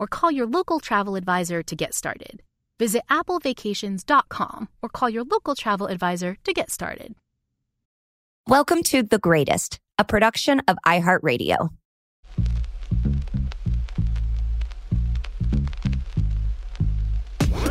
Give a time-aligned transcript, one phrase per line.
[0.00, 2.42] or call your local travel advisor to get started.
[2.80, 7.14] Visit applevacations.com or call your local travel advisor to get started.
[8.48, 11.68] Welcome to The Greatest, a production of iHeartRadio.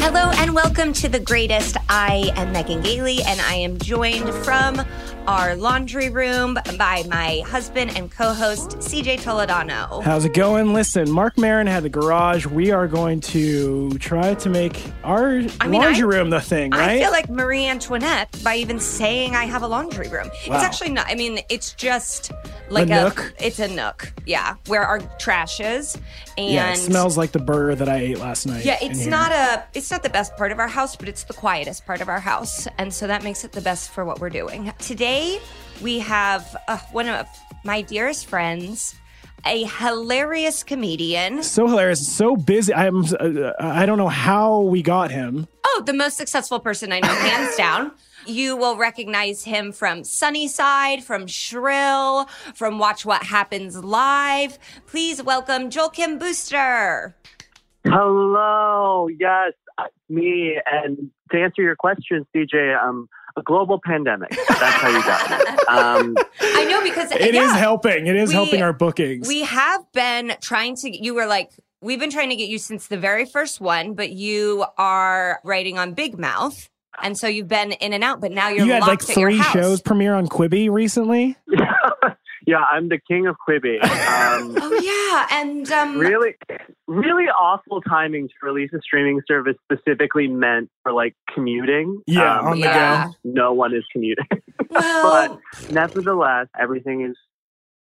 [0.01, 1.77] Hello and welcome to The Greatest.
[1.89, 4.75] I am Megan Gailey and I am joined from
[5.29, 10.01] our laundry room by my husband and co-host CJ Toledano.
[10.01, 10.73] How's it going?
[10.73, 12.47] Listen, Marc Maron had the garage.
[12.47, 16.71] We are going to try to make our I mean, laundry I- room the thing,
[16.71, 16.97] right?
[16.97, 20.29] I feel like Marie Antoinette by even saying I have a laundry room.
[20.47, 20.55] Wow.
[20.55, 21.05] It's actually not.
[21.07, 22.31] I mean, it's just
[22.71, 23.33] like A nook?
[23.39, 25.95] It's a nook, yeah, where our trash is,
[26.39, 28.65] and yeah, it smells like the burger that I ate last night.
[28.65, 31.33] Yeah, it's not a it's not the best part of our house, but it's the
[31.33, 34.29] quietest part of our house, and so that makes it the best for what we're
[34.31, 34.71] doing.
[34.79, 35.18] Today,
[35.81, 37.27] we have uh, one of
[37.63, 38.95] my dearest friends,
[39.45, 41.43] a hilarious comedian.
[41.43, 42.73] so hilarious, so busy.
[42.73, 43.03] I'm.
[43.19, 45.47] Uh, I don't know how we got him.
[45.65, 47.91] Oh, the most successful person I know, hands down.
[48.25, 54.59] You will recognize him from Sunnyside, from Shrill, from Watch What Happens Live.
[54.87, 57.15] Please welcome Joel Kim Booster.
[57.85, 60.59] Hello, yes, uh, me.
[60.69, 64.29] And to answer your question, CJ, um, a global pandemic.
[64.47, 65.55] That's how you got me.
[65.69, 67.55] Um, I know because It is yeah.
[67.57, 68.07] helping.
[68.07, 69.27] It is We- helping our bookings.
[69.27, 71.51] We have been trying to, you were like,
[71.81, 75.77] we've been trying to get you since the very first one, but you are writing
[75.77, 76.69] on Big Mouth.
[77.03, 79.41] And so you've been in and out, but now you're you had locked like three
[79.43, 81.37] shows premiere on Quibi recently.
[82.49, 83.77] yeah, I'm the king of Quibi.
[83.83, 85.27] Um, Oh, yeah.
[85.39, 86.35] And um, really,
[86.87, 92.01] really awful timing to release a streaming service specifically meant for like commuting.
[92.07, 93.07] Yeah, Um, on the yeah.
[93.07, 93.13] go.
[93.23, 94.25] No one is commuting.
[94.69, 97.15] well, but nevertheless, everything is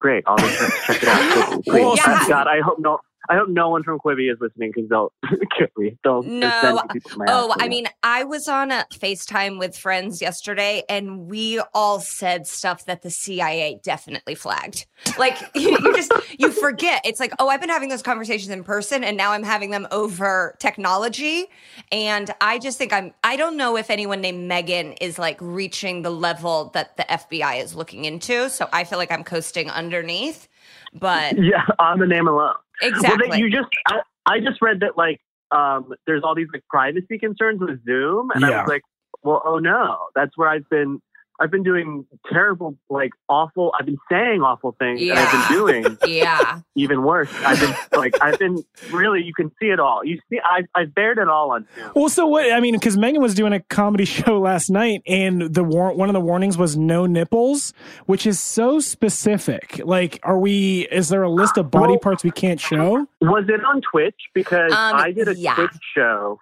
[0.01, 0.25] great.
[0.27, 1.65] All the shows, check it out.
[1.65, 1.73] Please.
[1.73, 2.25] Well, Yeah.
[2.29, 3.01] God, I hope no.
[3.29, 5.13] I hope no one from Quibi is listening because they'll
[5.59, 5.99] kill me.
[6.03, 7.55] They'll No, send people to my Oh.
[7.59, 12.87] I mean, I was on a FaceTime with friends yesterday and we all said stuff
[12.87, 14.87] that the CIA definitely flagged.
[15.19, 17.03] Like you, you just you forget.
[17.05, 19.87] It's like, oh, I've been having those conversations in person and now I'm having them
[19.91, 21.47] over technology.
[21.93, 26.03] And I just think I'm I don't know if anyone named Megan is like reaching
[26.03, 28.49] the level that the FBI is looking into.
[28.49, 30.49] So I feel like I'm coasting underneath.
[30.95, 32.55] But yeah, on the name alone.
[32.83, 33.29] Exactly.
[33.29, 36.65] Well, that you just, I, I just read that like, um, there's all these like
[36.69, 38.83] privacy concerns with Zoom, and I was like,
[39.23, 41.01] well, oh no, that's where I've been.
[41.41, 43.73] I've been doing terrible, like awful.
[43.79, 46.61] I've been saying awful things, and I've been doing yeah.
[46.75, 47.31] even worse.
[47.45, 49.23] I've been like, I've been really.
[49.23, 50.05] You can see it all.
[50.05, 51.93] You see, I I bared it all on Zoom.
[51.95, 52.53] Well, so what?
[52.53, 56.09] I mean, because Megan was doing a comedy show last night, and the war- one
[56.09, 57.73] of the warnings was no nipples,
[58.07, 59.81] which is so specific.
[59.85, 60.89] Like, are we?
[60.91, 63.07] Is there a list of body Well- parts we can't show?
[63.21, 64.21] Was it on Twitch?
[64.35, 65.55] Because Um, I did a yeah.
[65.55, 66.41] Twitch show,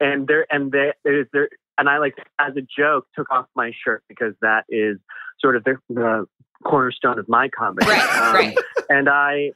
[0.00, 3.72] and there and there is there, and I like as a joke took off my
[3.84, 4.98] shirt because that is
[5.40, 6.26] sort of the, the
[6.64, 7.86] cornerstone of my comedy.
[7.88, 8.56] Right, Um, right.
[8.88, 9.52] And I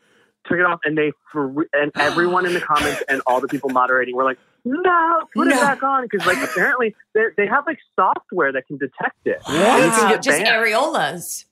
[0.48, 1.12] took it off, and they
[1.72, 5.56] and everyone in the comments and all the people moderating were like, "No, put No.
[5.56, 9.38] it back on," because like apparently they they have like software that can detect it.
[9.46, 9.56] What?
[9.56, 10.64] And you can Wow, get just banned.
[10.64, 11.44] areolas.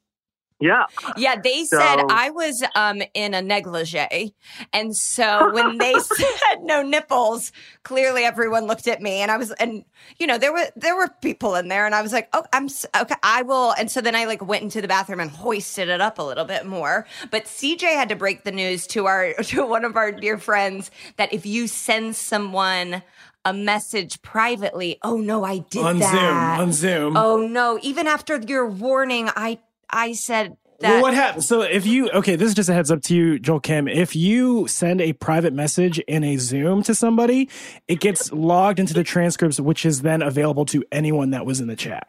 [0.60, 0.84] Yeah.
[1.16, 4.34] Yeah, they So- said I was um in a negligee.
[4.72, 7.52] And so when they said no nipples,
[7.82, 9.84] clearly everyone looked at me and I was and
[10.18, 12.68] you know, there were there were people in there and I was like, "Oh, I'm
[13.00, 16.00] okay, I will." And so then I like went into the bathroom and hoisted it
[16.00, 17.06] up a little bit more.
[17.30, 20.90] But CJ had to break the news to our to one of our dear friends
[21.16, 23.02] that if you send someone
[23.44, 26.12] a message privately, oh no, I did on that.
[26.12, 27.16] Zoom, on Zoom.
[27.16, 29.58] Oh no, even after your warning, I
[29.90, 31.46] I said that Well, what happens?
[31.46, 33.88] So if you okay, this is just a heads up to you, Joel Kim.
[33.88, 37.48] If you send a private message in a Zoom to somebody,
[37.88, 41.68] it gets logged into the transcripts, which is then available to anyone that was in
[41.68, 42.08] the chat.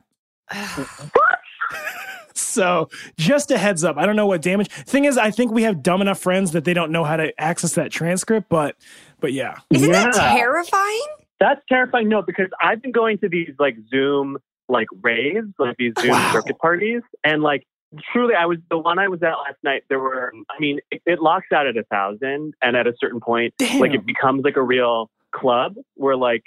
[2.34, 3.98] so just a heads up.
[3.98, 4.70] I don't know what damage.
[4.70, 7.32] Thing is, I think we have dumb enough friends that they don't know how to
[7.40, 8.50] access that transcript.
[8.50, 8.76] But
[9.20, 10.34] but yeah, Isn't that Yeah.
[10.36, 11.06] terrifying?
[11.40, 12.10] That's terrifying.
[12.10, 14.38] No, because I've been going to these like Zoom
[14.68, 16.32] like raves, like these Zoom Wow.
[16.32, 17.64] circuit parties, and like
[18.12, 19.84] truly, I was the one I was at last night.
[19.90, 23.20] There were, I mean, it, it locks out at a thousand, and at a certain
[23.20, 23.80] point, Damn.
[23.80, 26.44] like it becomes like a real club where like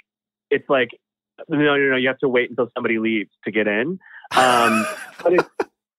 [0.49, 0.89] it's like
[1.47, 3.99] no, no, no, you have to wait until somebody leaves to get in.
[4.35, 4.85] Um,
[5.23, 5.49] but it's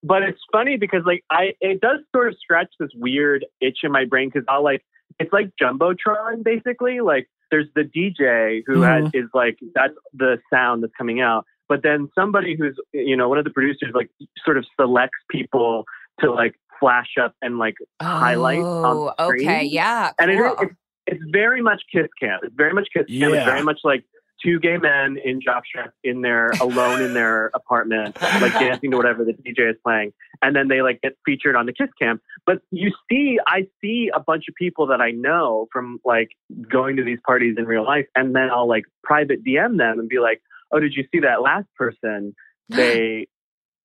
[0.03, 3.93] but it's funny because like I it does sort of scratch this weird itch in
[3.93, 4.85] my brain because I'll like
[5.19, 10.83] it's like jumbotron basically like there's the DJ who has, is like that's the sound
[10.83, 14.11] that's coming out but then somebody who's you know one of the producers like
[14.45, 15.85] sort of selects people
[16.21, 19.49] to like flash up and like highlight on Oh, the screen.
[19.49, 20.11] okay, yeah.
[20.19, 20.57] and it, cool.
[20.61, 20.75] it's,
[21.07, 23.37] it's very much kiss cam it's very much kiss cam Yeah.
[23.37, 24.05] it's very much like
[24.43, 28.97] two gay men in jock straps in their alone in their apartment like dancing to
[28.97, 32.19] whatever the DJ is playing, and then they like get featured on the Kiss Cam.
[32.47, 36.31] But you see, I see a bunch of people that I know from like
[36.73, 40.09] going to these parties in real life, and then I'll like private DM them and
[40.09, 40.41] be like,
[40.73, 42.35] "Oh, did you see that last person?
[42.71, 43.27] They,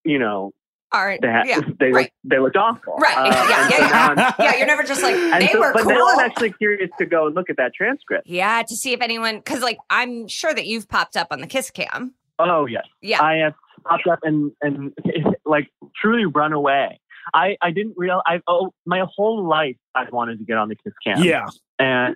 [0.04, 0.52] you know,
[0.92, 1.20] All right.
[1.20, 1.60] they had, yeah.
[1.80, 2.04] they right.
[2.06, 3.18] look, they looked awful." Right.
[3.18, 4.34] Uh, Yeah, yeah, so yeah.
[4.40, 5.94] Yeah, you're never just like they so- were but cool.
[5.94, 8.28] now I'm actually curious to go and look at that transcript.
[8.28, 11.48] yeah, to see if anyone because like I'm sure that you've popped up on the
[11.48, 12.14] Kiss Cam.
[12.38, 12.84] Oh yes.
[13.02, 13.24] Yeah.
[13.24, 13.54] I have
[13.88, 14.94] popped up and and
[15.46, 17.00] like truly run away.
[17.34, 20.76] I I didn't real I oh my whole life I wanted to get on the
[20.76, 21.24] kiss cam.
[21.24, 21.48] yeah.
[21.80, 22.16] And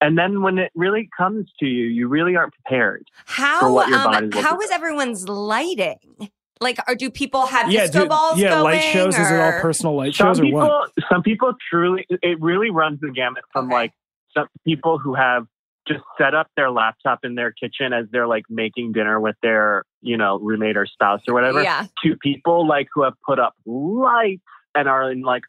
[0.00, 3.04] and then when it really comes to you, you really aren't prepared.
[3.26, 4.62] How what your um body's looking how for.
[4.64, 6.30] is everyone's lighting?
[6.60, 8.64] Like, or do people have Yeah, disco do- balls yeah, going?
[8.64, 9.16] light shows.
[9.16, 10.92] Is it all personal light Some shows or what?
[11.10, 13.74] some people truly it really runs the gamut from Okay.
[13.74, 13.92] like
[14.36, 15.46] some people who have
[15.86, 19.84] just set up their laptop in their kitchen as they're like making dinner with their,
[20.02, 21.62] you know, roommate or spouse or whatever.
[21.62, 21.86] Yeah.
[22.04, 24.42] to people like who have put up lights
[24.74, 25.44] and are in like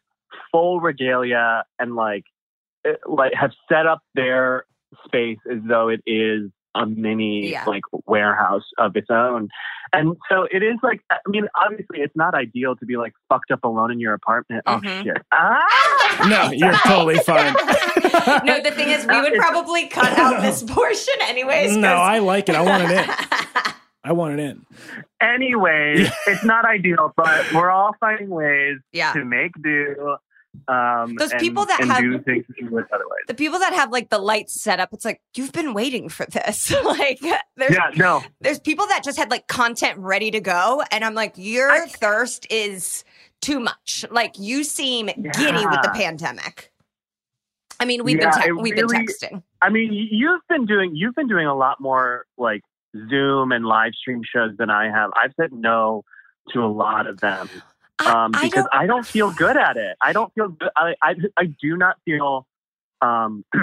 [0.50, 2.24] full regalia and like
[3.06, 4.64] like have set up their
[5.04, 7.64] space as though it is a mini Yeah.
[7.66, 9.48] like warehouse of its own.
[9.92, 13.50] And so it is like I mean obviously it's not ideal to be like fucked
[13.50, 14.64] up alone in your apartment.
[14.66, 14.84] Mhm.
[14.86, 15.16] Oh shit.
[15.32, 15.66] Ah!
[16.28, 17.54] No, you're totally fine.
[18.44, 21.76] no, the thing is, we would probably cut out this portion anyways.
[21.76, 22.54] no, 'cause- I like it.
[22.56, 23.10] I want it in.
[24.04, 24.66] I want it in.
[25.22, 29.12] Anyways, it's not ideal, but we're all finding ways yeah.
[29.12, 30.16] to make do.
[30.68, 33.20] Um, Those and- people that have- do things you would otherwise.
[33.28, 36.26] The people that have like the lights set up, it's like you've been waiting for
[36.26, 36.70] this.
[36.84, 37.20] like,
[37.56, 41.14] there's Yeah, no, there's people that just had like content ready to go, and I'm
[41.14, 43.04] like, your I- thirst is
[43.40, 44.04] too much.
[44.10, 46.72] Like, you seem giddy with the pandemic.
[47.78, 49.42] I mean, we've Yeah, been te- we've been texting.
[49.62, 52.60] I mean, you've been doing you've been doing a lot more like
[53.08, 55.10] Zoom and live stream shows than I have.
[55.16, 56.04] I've said no
[56.52, 57.48] to a lot of them
[58.06, 59.96] um, I because don't- I don't feel good at it.
[60.02, 60.70] I don't feel good.
[60.76, 62.46] I I, I do not feel
[63.02, 63.44] um,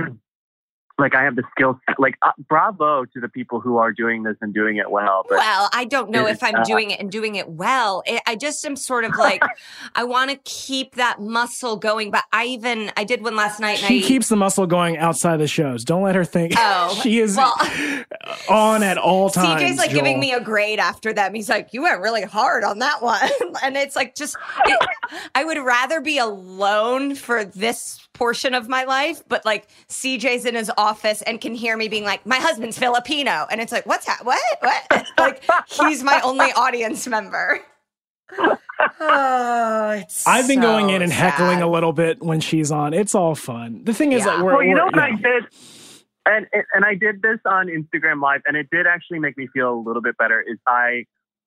[0.99, 1.99] like I have the skill set.
[1.99, 5.25] Like uh, bravo to the people who are doing this and doing it well.
[5.29, 8.03] But Well, I don't know if I'm uh, doing it and doing it well.
[8.07, 9.41] I I just am sort of like,
[9.95, 12.11] I want to keep that muscle going.
[12.11, 13.79] But I even I did one last night.
[13.79, 15.83] And She I, keeps the muscle going outside the shows.
[15.83, 17.55] Don't let her think Oh, she is well-
[18.49, 19.61] on at all times.
[19.61, 21.33] CJ's like giving me a grade after them.
[21.33, 23.21] He's like, "You went really hard on that one,"
[23.63, 24.35] and it's like, just
[24.65, 24.79] it,
[25.35, 30.55] I would rather be alone for this portion of my life, but like CJ's in
[30.55, 34.05] his office and can hear me being like, "My husband's Filipino," and it's like, "What's
[34.05, 34.25] that?
[34.25, 34.41] What?
[34.59, 37.59] What?" like he's my only audience member.
[38.99, 42.93] Oh, it's I've been going in and heckling a little bit when she's on.
[42.93, 43.81] It's all fun.
[43.83, 44.37] The thing is Yeah.
[44.37, 45.45] that we're, well, you we're- know what I did,
[46.25, 49.73] and and I did this on Instagram Live, and it did actually make me feel
[49.73, 50.41] a little bit better.
[50.41, 51.05] Is I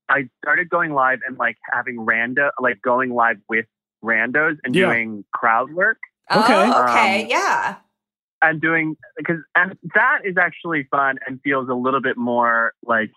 [0.09, 3.67] I started going live and like having rando, like going live with
[4.03, 4.87] randos and Yeah.
[4.87, 5.99] doing crowd work
[6.33, 6.55] Okay.
[6.55, 7.77] Oh, okay, Um, yeah.
[8.43, 13.11] and doing because and that is actually fun and feels a little bit more like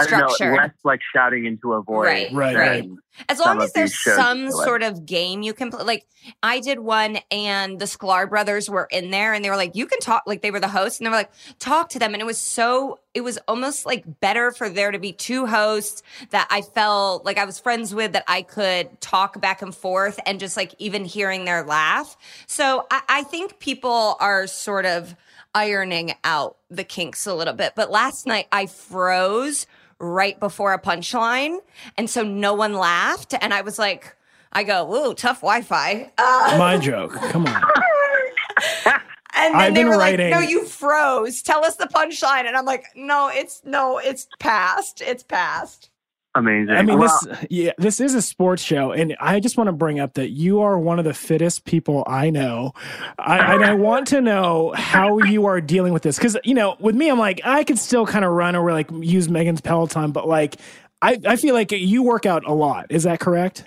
[0.00, 2.04] I don't know, less like shouting into a void.
[2.04, 2.90] Right, Right, right.
[3.28, 5.82] As long as there's some sort of game you can play.
[5.82, 6.06] Like
[6.42, 9.86] I did one and the Sklar brothers were in there and they were like, you
[9.86, 12.14] can talk, like they were the hosts and they were like, talk to them.
[12.14, 16.02] And it was so, it was almost like better for there to be two hosts
[16.30, 20.18] that I felt like I was friends with that I could talk back and forth
[20.24, 22.16] and just like even hearing their laugh.
[22.46, 25.14] So I, I think people are sort of
[25.54, 27.74] ironing out the kinks a little bit.
[27.74, 29.66] But last night I froze
[30.00, 31.58] right before a punchline.
[31.96, 33.34] And so no one laughed.
[33.40, 34.16] And I was like,
[34.52, 36.10] I go, ooh, tough Wi Fi.
[36.18, 37.12] Uh, My joke.
[37.14, 37.62] Come on.
[38.86, 41.42] and then I've they were writing- like, no, you froze.
[41.42, 42.46] Tell us the punchline.
[42.46, 45.00] And I'm like, no, it's no, it's past.
[45.02, 45.89] It's past.
[46.34, 46.74] Amazing.
[46.74, 49.72] I mean, Well, this yeah, this is a sports show, and I just want to
[49.72, 52.72] bring up that you are one of the fittest people I know,
[53.18, 56.76] I, and I want to know how you are dealing with this because you know,
[56.80, 60.12] with me, I'm like I could still kind of run or like use Megan's Peloton,
[60.12, 60.56] but like
[61.02, 62.86] I I feel like you work out a lot.
[62.90, 63.64] Is that correct?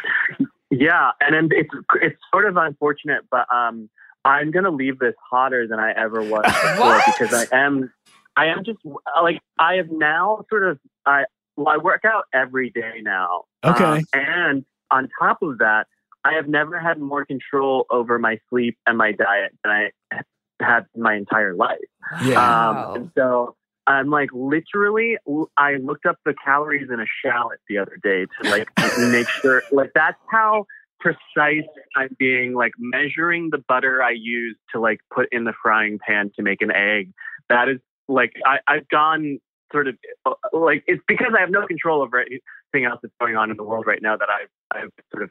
[0.70, 1.70] Yeah, and then it's
[2.02, 3.90] it's sort of unfortunate, but um,
[4.26, 7.94] I'm gonna leave this hotter than I ever was before because I am,
[8.36, 8.80] I am just
[9.22, 11.26] like I have now sort of I
[11.56, 13.44] well I work out every day now.
[13.64, 13.84] Okay.
[13.84, 15.88] Um, and on top of that,
[16.24, 20.22] I have never had more control over my sleep and my diet than I
[20.62, 21.78] had my entire life.
[22.24, 22.92] Wow.
[22.92, 23.56] Um, and so
[23.88, 25.18] I'm like literally,
[25.58, 28.70] I looked up the calories in a shallot the other day to like
[29.12, 30.66] make sure, like that's how
[31.00, 31.68] precise
[31.98, 36.32] I'm being, like measuring the butter I use to like put in the frying pan
[36.38, 37.12] to make an egg.
[37.50, 39.40] That is like, I, I've gone
[39.74, 43.36] sort of uh, like, it's because I have no control over anything else that's going
[43.36, 44.48] on in the world right now that I've,
[44.84, 45.30] I've sort of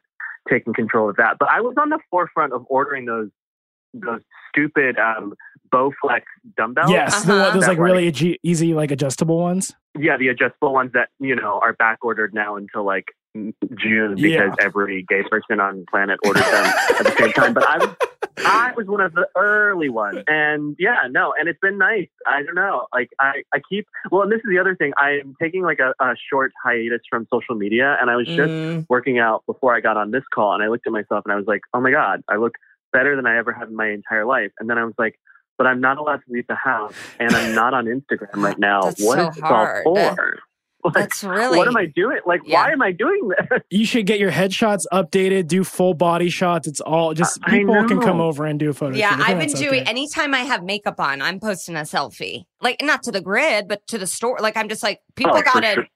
[0.50, 1.37] taken control of that.
[1.38, 3.30] But I was on the forefront of ordering those,
[3.94, 4.20] those
[4.50, 5.32] stupid, um,
[5.72, 6.22] Bowflex
[6.58, 6.90] dumbbells.
[6.90, 7.50] Yes, Uh-huh.
[7.52, 9.75] those That, like really ag- easy like adjustable ones.
[9.99, 14.16] Yeah, the adjustable ones that you know are back ordered now until like m- June
[14.16, 14.64] because Yeah.
[14.66, 16.66] every gay person on planet ordered them
[17.00, 17.54] at the same time.
[17.54, 17.90] But I was
[18.44, 22.08] I was one of the early ones, and yeah, no, and it's been nice.
[22.26, 24.92] I don't know, like I I keep well, and this is the other thing.
[24.96, 28.84] I'm taking like a, a short hiatus from social media, and I was just Mm.
[28.88, 31.36] working out before I got on this call, and I looked at myself and I
[31.36, 32.54] was like, oh my god, I look
[32.92, 34.50] better than I ever have in my entire life.
[34.58, 35.18] And then I was like.
[35.58, 38.84] But I'm not allowed to leave the house, and I'm not on Instagram right now.
[38.86, 39.86] That's What so is this hard.
[39.86, 40.38] all for?
[40.84, 41.56] Like, That's really.
[41.58, 42.18] what am I doing?
[42.26, 42.64] Like, Yeah.
[42.64, 43.60] why am I doing this?
[43.70, 46.66] You should get your headshots updated, do full body shots.
[46.66, 48.96] It's all just I people can come over and do a photo.
[48.96, 49.14] Yeah, shoot.
[49.14, 49.90] I think I've been that's doing okay.
[49.90, 52.46] anytime I have makeup on, I'm posting a selfie.
[52.60, 54.38] Like not to the grid, but to the store.
[54.40, 55.74] Like I'm just like people Oh, got it.
[55.74, 55.86] sure.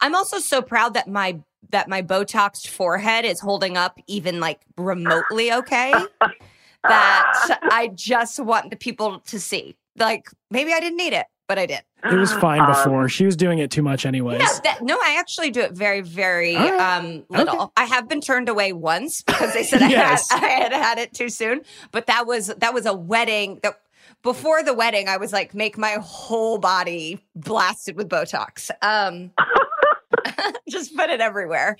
[0.00, 1.38] I'm also so proud that my
[1.70, 5.92] that my Botoxed forehead is holding up even like remotely okay.
[6.82, 9.76] that I just want the people to see.
[9.96, 11.82] Like maybe I didn't need it, but I did.
[12.10, 13.10] It was fine Um, before.
[13.10, 14.38] she was doing it too much, anyways.
[14.38, 16.96] No, that, no, I actually do it very, very All right.
[16.98, 17.70] um, little.
[17.76, 20.32] I have been turned away once because they said Yes.
[20.32, 21.60] I, had, I had had it too soon.
[21.90, 23.60] But that was that was a wedding.
[23.62, 23.78] That
[24.22, 28.70] before the wedding, I was like, make my whole body blasted with Botox.
[28.80, 29.30] Um,
[30.70, 31.76] just put it everywhere.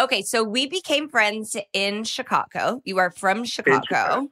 [0.00, 2.80] Okay, so we became friends in Chicago.
[2.84, 3.82] You are from Chicago.
[3.86, 4.28] Chicago.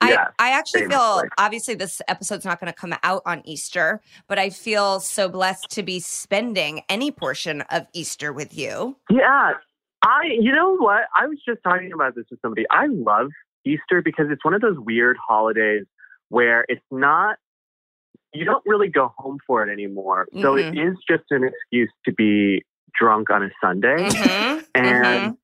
[0.00, 4.00] I, Yeah, I actually feel obviously this episode's not going to come out on Easter,
[4.28, 8.96] but I feel so blessed to be spending any portion of Easter with you.
[9.08, 9.52] Yeah.
[10.02, 11.02] I, you know what?
[11.16, 12.64] I was just talking about this with somebody.
[12.70, 13.28] I love
[13.66, 15.84] Easter because it's one of those weird holidays
[16.30, 17.36] where it's not,
[18.32, 20.26] you don't really go home for it anymore.
[20.40, 24.08] So it is just an excuse to be drunk on a Sunday.
[24.08, 25.36] Mhm, and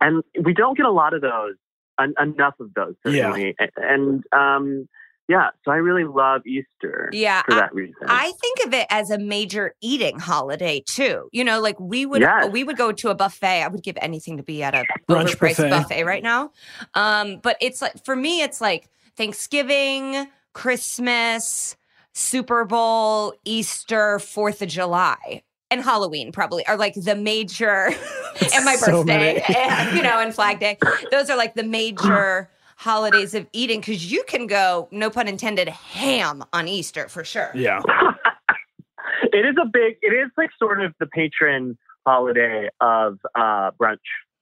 [0.00, 1.54] and we don't get a lot of those
[2.00, 4.88] en- enough of those certainly A- and um
[5.28, 8.86] yeah so i really love easter Yeah, for I- that reason I think of it
[8.90, 11.28] as a major eating holiday too.
[11.32, 12.50] You know, like we would Yes.
[12.50, 13.62] we would go to a buffet.
[13.62, 15.70] I would give anything to be at a Brunch overpriced buffet.
[15.70, 16.04] buffet.
[16.04, 16.50] right now.
[16.94, 21.76] Um, but it's like for me, it's like Thanksgiving, Christmas,
[22.12, 25.42] Super Bowl, Easter, Fourth of July.
[25.72, 27.86] And Halloween probably are like the major,
[28.54, 30.76] and my So birthday, and, you know, and Flag Day.
[31.10, 35.70] Those are like the major holidays of eating because you can go, no pun intended,
[35.70, 37.50] ham on Easter for sure.
[37.54, 37.80] Yeah.
[39.32, 43.96] it is a big it is like sort of the patron holiday of uh brunch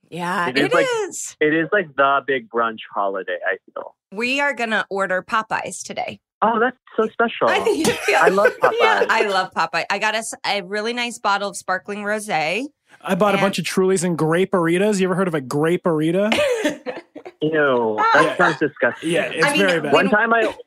[0.08, 1.36] Yeah, It it is is.
[1.40, 5.84] like- it is like the big brunch holiday i feel We are gonna order Popeyes
[5.84, 6.18] today.
[6.42, 8.72] Oh that's so special I think it I love Popeye.
[8.80, 9.84] Yeah, I love Popeye.
[9.90, 12.66] I got us a really nice bottle of sparkling rosé.
[13.02, 15.00] I bought a bunch of Trulies and grape burritos.
[15.00, 16.30] You ever heard of a grape burrito?
[17.42, 18.36] Ew, that Yeah.
[18.36, 19.92] sounds disgusting Yeah, it's I mean, very bad.
[19.92, 20.42] one time i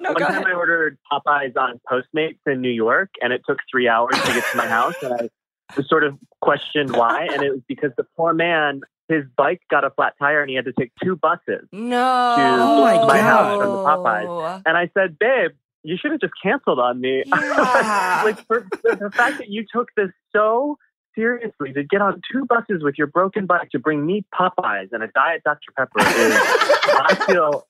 [0.00, 0.46] No, One time ahead.
[0.46, 4.44] I ordered Popeyes on Postmates in New York, and it took three hours to get
[4.52, 4.94] to my house.
[5.02, 5.28] And I
[5.76, 9.84] was sort of questioned why, and it was because the poor man, his bike got
[9.84, 11.66] a flat tire, and he had to take two buses.
[11.72, 12.34] No.
[12.38, 13.20] Oh, oh my my God.
[13.20, 14.62] house from the Popeyes.
[14.66, 18.22] And I said, "Babe, you should have just canceled on me." Yeah.
[18.24, 20.76] like for the, the fact that you took this so
[21.14, 25.02] seriously to get on two buses with your broken bike to bring me Popeyes and
[25.02, 27.66] a diet Dr Pepper is, I feel,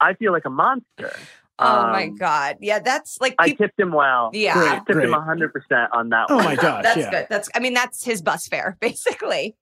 [0.00, 1.12] I feel like a monster.
[1.60, 2.56] Oh my Um, god.
[2.60, 4.30] Yeah, that's like I tipped him well.
[4.32, 4.54] Yeah.
[4.54, 4.70] Great.
[4.72, 6.44] I tipped him hundred percent on that Oh one.
[6.44, 7.10] my gosh, that's yeah.
[7.10, 7.26] good.
[7.28, 9.56] That's I mean that's his bus fare basically.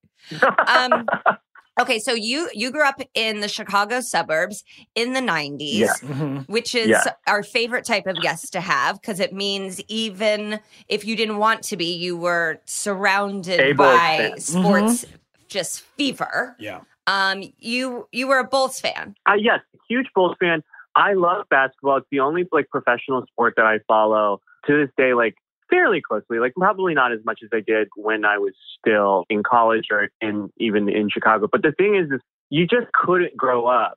[0.66, 1.06] Um
[1.80, 4.62] okay, so you you grew up in the Chicago suburbs
[4.94, 5.58] in the 90s.
[5.72, 5.92] Yeah.
[6.02, 6.48] Mhm.
[6.48, 7.02] Which is Yeah.
[7.26, 11.62] our favorite type of guest to have because it means even if you didn't want
[11.64, 14.38] to be, you were surrounded A Bulls by fan.
[14.40, 15.04] sports
[15.48, 16.56] just fever.
[16.58, 16.80] Yeah.
[17.06, 19.14] Um, you you were a Bulls fan.
[19.26, 20.62] Uh, yes, huge Bulls fan.
[20.98, 21.98] I love basketball.
[21.98, 25.36] It's the only like professional sport that I follow to this day, like
[25.70, 26.40] fairly closely.
[26.40, 30.08] Like probably not as much as I did when I was still in college or
[30.20, 31.46] in even in Chicago.
[31.50, 33.96] But the thing is, is you just couldn't grow up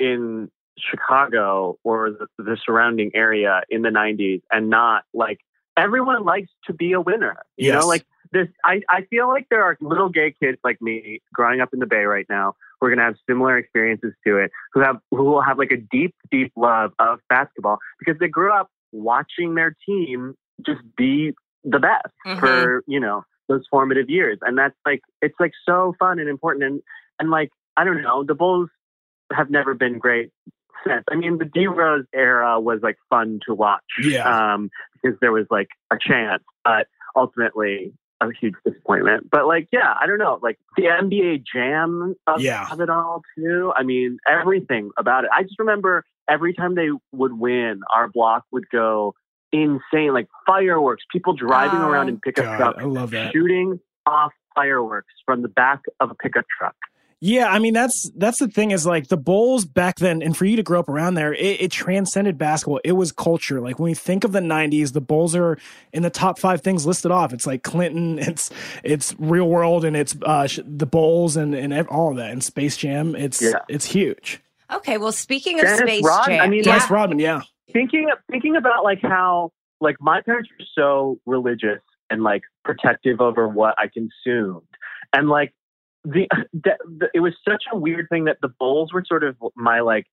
[0.00, 5.38] in Chicago or the, the surrounding area in the '90s and not like
[5.76, 7.36] everyone likes to be a winner.
[7.56, 7.80] You Yes.
[7.82, 8.48] know, like this.
[8.64, 11.86] I I feel like there are little gay kids like me growing up in the
[11.86, 15.24] Bay right now who are going to have similar experiences to it, who have who
[15.24, 19.76] will have like a deep, deep love of basketball because they grew up watching their
[19.86, 20.34] team
[20.64, 21.32] just be
[21.64, 22.40] the best Mhm.
[22.40, 26.64] for you know those formative years, and that's like it's like so fun and important,
[26.64, 26.82] and
[27.18, 28.68] and like I don't know, the Bulls
[29.32, 30.30] have never been great
[30.86, 31.04] since.
[31.10, 34.54] I mean, the D Rose era was like fun to watch, Yeah.
[34.54, 34.70] um,
[35.02, 36.86] because there was like a chance, but
[37.16, 39.28] ultimately a huge disappointment.
[39.30, 42.68] But like, yeah, I don't know, like the NBA Jam of, Yeah.
[42.70, 43.72] of it all too.
[43.76, 45.30] I mean, everything about it.
[45.34, 49.14] I just remember every time they would win, our block would go
[49.52, 53.32] insane, like fireworks, people driving Oh, around in pickup God, trucks, I love that.
[53.32, 56.74] shooting off fireworks from the back of a pickup truck.
[57.22, 60.46] Yeah, I mean that's that's the thing is like the Bulls back then, and for
[60.46, 62.80] you to grow up around there, it, it transcended basketball.
[62.82, 63.60] It was culture.
[63.60, 65.58] Like when we think of the '90s, the Bulls are
[65.92, 67.34] in the top five things listed off.
[67.34, 68.48] It's like Clinton, it's
[68.82, 72.78] it's Real World, and it's uh, the Bulls, and and all of that, and Space
[72.78, 73.14] Jam.
[73.14, 73.52] It's Yeah.
[73.68, 74.40] it's huge.
[74.72, 76.64] Okay, well, speaking of Dennis Space Rodman, Jam, I mean, yeah.
[76.64, 79.52] Dennis Rodman, yeah, thinking thinking about like how
[79.82, 84.62] like my parents were so religious and like protective over what I consumed,
[85.12, 85.52] and like
[86.04, 89.36] the, the, the it was such a weird thing that the Bulls were sort of
[89.56, 90.06] my like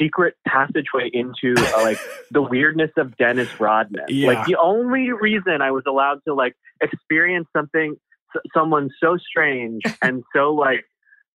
[0.00, 1.98] secret passageway into uh, like
[2.30, 4.04] the weirdness of Dennis Rodman.
[4.08, 4.28] Yeah.
[4.28, 7.96] Like the only reason I was allowed to like experience something,
[8.34, 10.84] s- someone so strange and so like.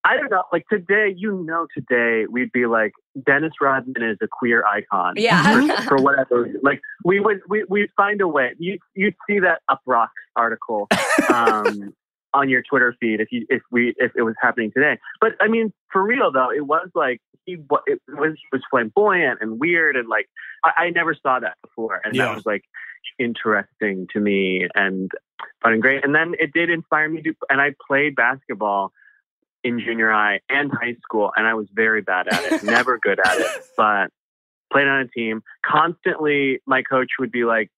[0.05, 0.43] I don't know.
[0.53, 2.93] Like today, you know, today we'd be like,
[3.25, 5.81] Dennis Rodman is a queer icon Yeah.
[5.89, 6.61] for whatever reason.
[6.63, 8.53] Like we would we we'd find a way.
[8.59, 10.07] You you'd see that Uproxx
[10.37, 10.87] article
[11.33, 11.93] um,
[12.33, 14.97] on your Twitter feed if you if we if it was happening today.
[15.21, 17.53] But I mean, for real though, it was like he
[17.87, 20.27] it was he was flamboyant and weird and like
[20.63, 22.25] I, I never saw that before, and Yeah.
[22.27, 22.63] that was like
[23.17, 25.11] interesting to me and
[25.61, 26.03] fun and great.
[26.03, 28.91] And then it did inspire me to, and I played basketball
[29.63, 33.19] in junior high and high school, and I was very bad at it, never good
[33.19, 34.09] at it, but
[34.71, 35.41] played on a team.
[35.65, 37.69] Constantly, my coach would be like,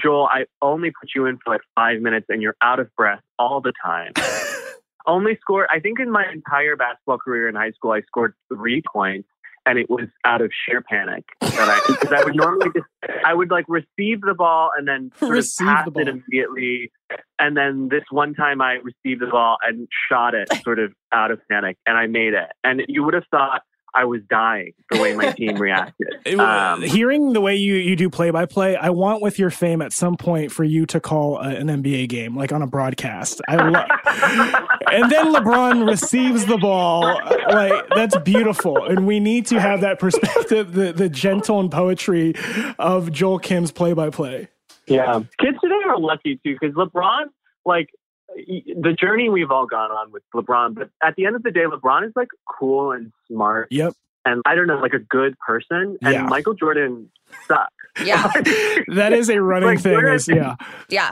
[0.00, 3.22] Joel, I only put you in for like five minutes and you're out of breath
[3.38, 4.12] all the time.
[5.06, 8.82] only scored, I think in my entire basketball career in high school, I scored three
[8.92, 9.28] points
[9.64, 12.86] and it was out of sheer panic that I, because I would normally just,
[13.24, 16.92] I would like receive the ball and then sort Receive of pass the it immediately.
[17.38, 21.30] And then this one time I received the ball and shot it sort of out
[21.30, 22.48] of panic and I made it.
[22.62, 23.62] And you would have thought
[23.96, 26.08] I was dying the way my team reacted.
[26.38, 29.80] Um, hearing the way you you do play by play, I want with your fame
[29.80, 33.40] at some point for you to call a, an NBA game like on a broadcast.
[33.48, 33.86] I love,
[34.92, 37.02] and then LeBron receives the ball.
[37.48, 42.34] Like that's beautiful, and we need to have that perspective, the the gentle and poetry
[42.78, 44.48] of Joel Kim's play by play.
[44.86, 45.20] Yeah.
[45.40, 47.24] Kids today are lucky too because LeBron,
[47.64, 48.05] like, y-
[48.36, 51.64] the journey we've all gone on with LeBron, but at the end of the day,
[51.64, 53.94] LeBron is like cool and smart Yep,
[54.24, 55.96] and I don't know, like a good person.
[56.02, 56.22] And Yeah.
[56.26, 57.10] Michael Jordan
[57.46, 57.72] sucks.
[58.04, 58.30] yeah.
[58.88, 59.92] that is a running Like, thing.
[59.94, 60.54] Jordan- Is yeah,
[60.88, 61.10] Yeah.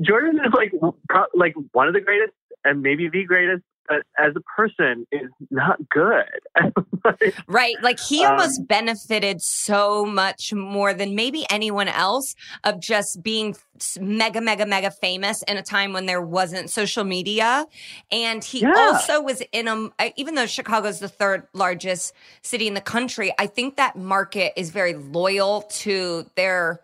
[0.00, 0.72] Jordan is like
[1.08, 2.32] pro- like one of the greatest
[2.64, 6.24] and maybe the greatest but as a person is not good.
[7.04, 7.74] Like, Right.
[7.82, 13.56] Like he Um, almost benefited so much more than maybe anyone else of just being
[14.00, 17.66] mega, mega, mega famous in a time when there wasn't social media.
[18.12, 18.72] And he Yeah.
[18.76, 23.48] also was in a, even though Chicago's the third largest city in the country, I
[23.48, 26.78] think that market is very loyal to their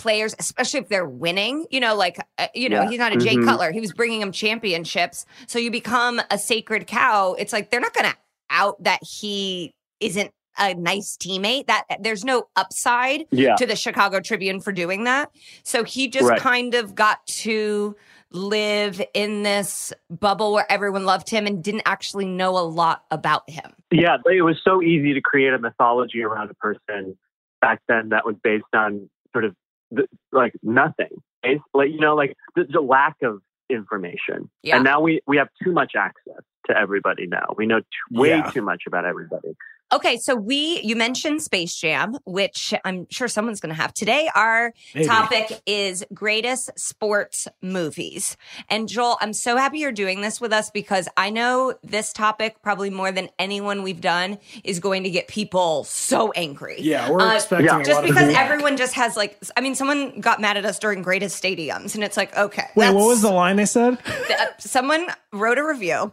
[0.00, 1.66] players, especially if they're winning.
[1.70, 2.88] You know, like, uh, you know, Yeah.
[2.90, 3.44] he's not a Jay Mhm.
[3.44, 3.70] Cutler.
[3.70, 5.26] He was bringing them championships.
[5.46, 7.34] So you become a sacred cow.
[7.38, 8.16] It's like they're not going to
[8.50, 11.66] out that he isn't a nice teammate.
[11.66, 13.54] That there's no upside yeah.
[13.56, 15.30] to the Chicago Tribune for doing that.
[15.62, 16.40] So he just Right.
[16.40, 17.94] kind of got to
[18.32, 23.48] live in this bubble where everyone loved him and didn't actually know a lot about
[23.48, 23.72] him.
[23.90, 27.16] Yeah, it was so easy to create a mythology around a person
[27.60, 29.54] back then that was based on sort of
[29.90, 31.08] the, like nothing.
[31.42, 34.50] It's like you know, like the, the lack of information.
[34.62, 34.76] Yeah.
[34.76, 37.26] And now we we have too much access to everybody.
[37.26, 38.50] Now we know t- way Yeah.
[38.50, 39.54] too much about everybody.
[39.92, 44.28] Okay, so we you mentioned Space Jam, which I'm sure someone's going to have today.
[44.34, 45.06] Our Maybe.
[45.06, 48.36] topic is greatest sports movies.
[48.68, 52.62] And Joel, I'm so happy you're doing this with us because I know this topic
[52.62, 56.76] probably more than anyone we've done is going to get people so angry.
[56.80, 57.82] Yeah, we're Uh, expecting yeah.
[57.82, 61.42] Just because everyone just has like, I mean, someone got mad at us during greatest
[61.42, 62.66] stadiums, and it's like, okay.
[62.76, 63.98] Wait, what was the line they said?
[64.06, 66.12] uh, someone wrote a review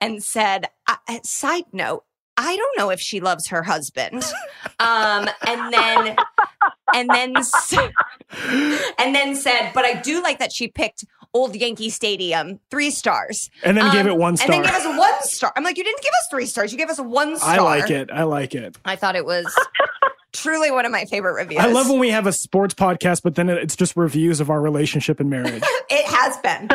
[0.00, 2.04] and said, uh, side note,
[2.42, 4.22] I don't know if she loves her husband.
[4.78, 6.16] Um, and then,
[6.94, 7.34] and then,
[8.98, 13.50] and then said, but I do like that she picked Old Yankee Stadium, three stars.
[13.62, 14.46] And then gave Um, it one star.
[14.46, 15.52] And then gave us one star.
[15.54, 16.72] I'm like, you didn't give us three stars.
[16.72, 17.50] You gave us one star.
[17.50, 18.10] I like it.
[18.10, 18.76] I like it.
[18.84, 19.46] I thought it was
[20.32, 21.60] truly one of my favorite reviews.
[21.60, 24.60] I love when we have a sports podcast, but then it's just reviews of our
[24.60, 25.62] relationship and marriage.
[25.92, 26.68] It has been.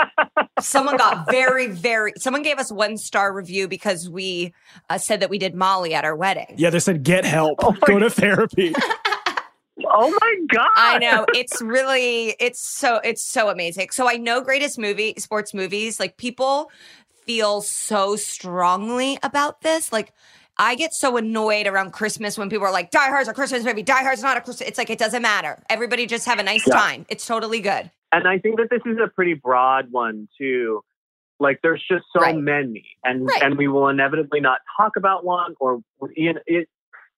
[0.60, 2.12] someone got very, very.
[2.16, 4.54] Someone gave us one star review because we
[4.88, 6.54] uh, said that we did Molly at our wedding.
[6.56, 8.72] Yeah, they said get help, Oh go to therapy.
[9.84, 10.68] Oh my god!
[10.76, 13.88] I know it's really it's so it's so amazing.
[13.90, 16.70] So I know greatest movie sports movies like people
[17.24, 19.92] feel so strongly about this.
[19.92, 20.12] Like
[20.62, 23.82] I get so annoyed around Christmas when people are like Die Hard's a Christmas movie.
[23.82, 24.68] Die Hard's not a Christmas.
[24.68, 25.60] It's like it doesn't matter.
[25.68, 26.76] Everybody just have a nice Yeah.
[26.76, 27.04] time.
[27.08, 27.90] It's totally good.
[28.12, 30.84] And I think that this is a pretty broad one too.
[31.40, 32.36] Like there's just so Right.
[32.36, 33.42] many, and Right.
[33.42, 35.80] and we will inevitably not talk about one, or
[36.14, 36.68] you know, it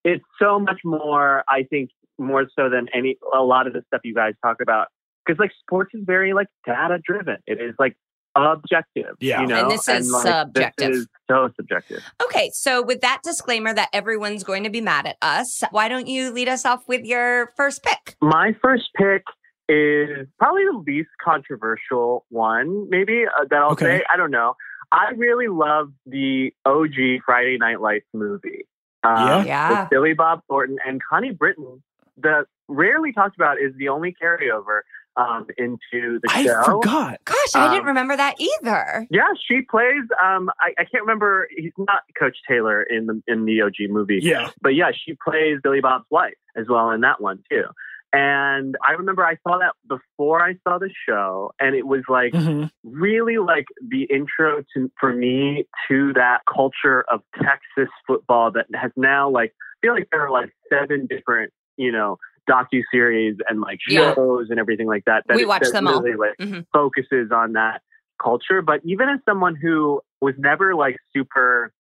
[0.05, 1.45] it's so much more.
[1.47, 4.89] I think more so than any a lot of the stuff you guys talk about
[5.27, 7.37] because like sports is very like data driven.
[7.47, 7.95] It is like
[8.37, 9.17] objective.
[9.21, 9.41] Yeah.
[9.41, 10.89] you know, And this is like, subjective.
[10.91, 12.03] This is so subjective.
[12.23, 16.07] Okay, so with that disclaimer that everyone's going to be mad at us, why don't
[16.09, 18.17] you lead us off with your first pick?
[18.21, 19.23] My first pick
[19.69, 23.99] is probably the least controversial one, maybe uh, that I'll Okay.
[23.99, 24.05] say.
[24.13, 24.55] I don't know.
[24.93, 28.67] I really love the OG Friday Night Lights movie.
[29.03, 29.81] Um, Yeah.
[29.83, 31.83] with Billy Bob Thornton and Connie Britton.
[32.17, 34.81] The rarely talked about is the only carryover
[35.17, 36.61] um, into the I show.
[36.61, 37.19] I forgot.
[37.25, 39.07] Gosh, I didn't Um, remember that either.
[39.11, 40.03] Yeah, she plays.
[40.23, 41.49] Um, I, I can't remember.
[41.57, 44.19] He's not Coach Taylor in the in the OG movie.
[44.23, 44.51] Yeah.
[44.61, 47.65] but yeah, she plays Billy Bob's wife as well in that one too.
[48.13, 52.33] And I remember I saw that before I saw the show, and it was like
[52.33, 52.71] Mhm.
[52.85, 58.93] really like the intro to for me to that culture of Texas football that has
[58.97, 63.61] now like I feel like there are like seven different you know docu series and
[63.61, 64.15] like Yeah.
[64.15, 65.25] shows and everything like that.
[65.29, 66.03] that We it- watch that them all.
[66.03, 66.67] really, Like Mhm.
[66.73, 67.83] focuses on that
[68.23, 68.63] culture.
[68.63, 71.73] But even as someone who was never like super,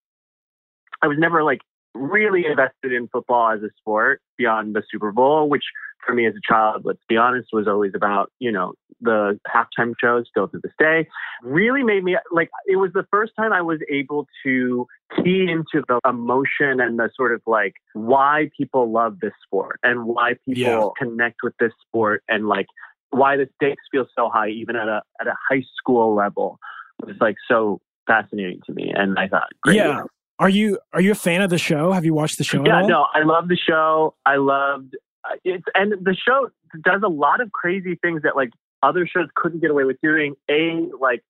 [1.02, 1.60] I was never like
[1.94, 5.64] really invested in football as a sport beyond the Super Bowl, which
[6.04, 8.74] for me as a child, let's be honest, was always about, you know,
[9.04, 11.06] the halftime shows still to this day.
[11.42, 14.86] Really made me like it was the first time I was able to
[15.22, 20.04] key into the emotion and the sort of like why people love this sport and
[20.06, 20.88] why people Yeah.
[20.98, 22.66] connect with this sport and like
[23.10, 26.58] why the stakes feel so high even at a at a high school level
[27.06, 30.02] was like so fascinating to me and I thought great Yeah.
[30.40, 31.92] Are you are you a fan of the show?
[31.92, 32.88] Have you watched the show at yeah, all?
[32.88, 34.14] no, I love the show.
[34.26, 36.48] I loved uh, it's and the show
[36.84, 38.50] does a lot of crazy things that like
[38.84, 40.34] other shows couldn't get away with doing.
[40.50, 41.22] A like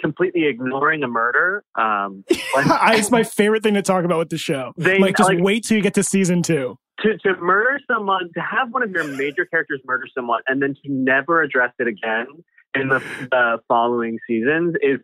[0.00, 1.64] completely ignoring a murder.
[1.78, 2.24] Um,
[2.56, 4.72] I, it's my favorite thing to talk about with the show.
[4.76, 6.76] They- like, just like- wait till you get to season two.
[7.00, 10.74] to to murder someone, to have one of your major characters murder someone, and then
[10.74, 12.26] to never address it again
[12.74, 13.02] in the,
[13.68, 14.98] following seasons is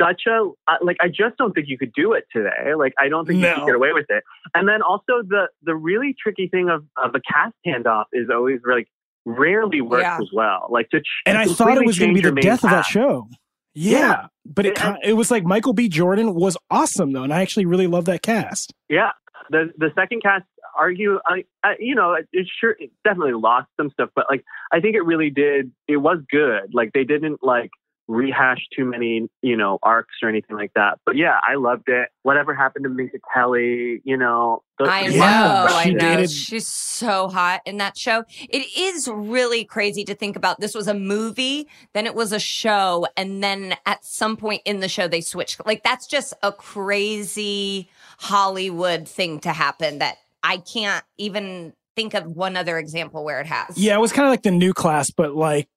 [0.00, 0.96] such a uh, like.
[1.00, 2.74] I just don't think you could do it today.
[2.76, 4.24] Like, I don't think you could get away with it.
[4.54, 8.58] And then also the the really tricky thing of of a cast handoff is always
[8.68, 8.88] like
[9.24, 10.18] rarely works Yeah.
[10.20, 10.66] as well.
[10.70, 12.64] Like to ch- And I thought it was going to be the your main death
[12.64, 13.28] of that show.
[13.74, 15.88] Yeah, but it And- it was like Michael B.
[15.88, 18.72] Jordan was awesome though, and I actually really love that cast.
[18.88, 19.10] Yeah,
[19.50, 20.44] the the second cast
[20.76, 24.44] argue, I, I you know, it, it sure it definitely lost some stuff, but like
[24.72, 25.72] I think it really did.
[25.88, 26.72] It was good.
[26.72, 27.70] Like they didn't like
[28.06, 30.98] rehash too many you know arcs or anything like that.
[31.06, 32.08] But yeah, I loved it.
[32.22, 34.00] Whatever happened to Minka Kelly?
[34.04, 35.98] You know, those- I know, Yeah, I know.
[35.98, 38.24] dated- She's so hot in that show.
[38.48, 40.60] It is really crazy to think about.
[40.60, 44.80] This was a movie, then it was a show, and then at some point in
[44.80, 45.64] the show they switched.
[45.66, 47.88] Like that's just a crazy
[48.18, 53.46] Hollywood thing to happen that I can't even think of one other example where it
[53.46, 53.78] has.
[53.78, 55.68] Yeah, it was kind of like the new class, but like,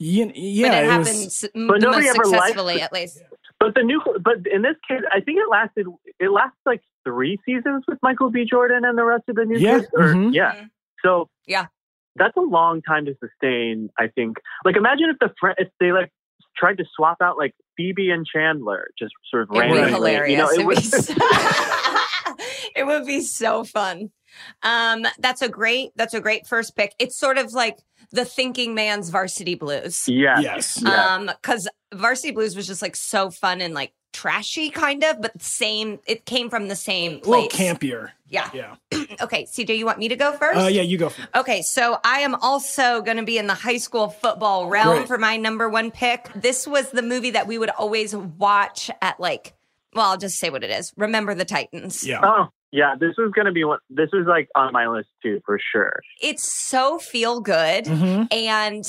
[0.00, 2.82] y- yeah, but it, was- happens m- But the nobody most ever liked successfully, it.
[2.82, 3.22] at least.
[3.58, 5.86] But the new, but in this case, I think it lasted.
[6.18, 8.44] It lasted like three seasons with Michael B.
[8.48, 9.90] Jordan and the rest of the new Yeah, kids.
[9.94, 10.32] Or, mhm.
[10.34, 10.54] yeah.
[10.54, 10.70] Mhm.
[11.04, 11.66] So Yeah.
[12.16, 13.90] that's a long time to sustain.
[13.98, 14.38] I think.
[14.64, 16.10] Like, imagine if the fr- if they like
[16.56, 19.92] tried to swap out like Phoebe and Chandler, just sort of It would be randomly.
[19.92, 20.30] hilarious.
[20.32, 20.76] You know, it It would.
[20.76, 21.14] would be so-
[22.76, 24.10] it would be so fun.
[24.62, 25.90] Um, that's a great.
[25.96, 26.94] That's a great first pick.
[26.98, 27.76] It's sort of like
[28.12, 30.08] the thinking man's Varsity Blues.
[30.08, 30.40] yeah.
[30.40, 35.22] yes, Um, because Varsity Blues was just like so fun and like trashy, kind of,
[35.22, 36.00] but same.
[36.06, 37.52] It came from the same a little place.
[37.52, 38.10] campier.
[38.28, 38.50] Yeah.
[38.52, 38.74] Yeah.
[39.20, 40.58] Okay, CJ, you want me to go first?
[40.58, 41.10] Uh, yeah, you go.
[41.10, 41.28] first.
[41.36, 45.08] Okay, so I am also going to be in the high school football realm Great.
[45.08, 46.28] for my number one pick.
[46.34, 49.52] This was the movie that we would always watch at like,
[49.94, 50.92] well, I'll just say what it is.
[50.96, 52.06] Remember the Titans.
[52.06, 52.20] yeah.
[52.22, 52.94] Oh, yeah.
[52.98, 53.78] This was gonna be one.
[53.88, 56.00] This is like on my list too, for sure.
[56.20, 58.84] It's so feel good hmm and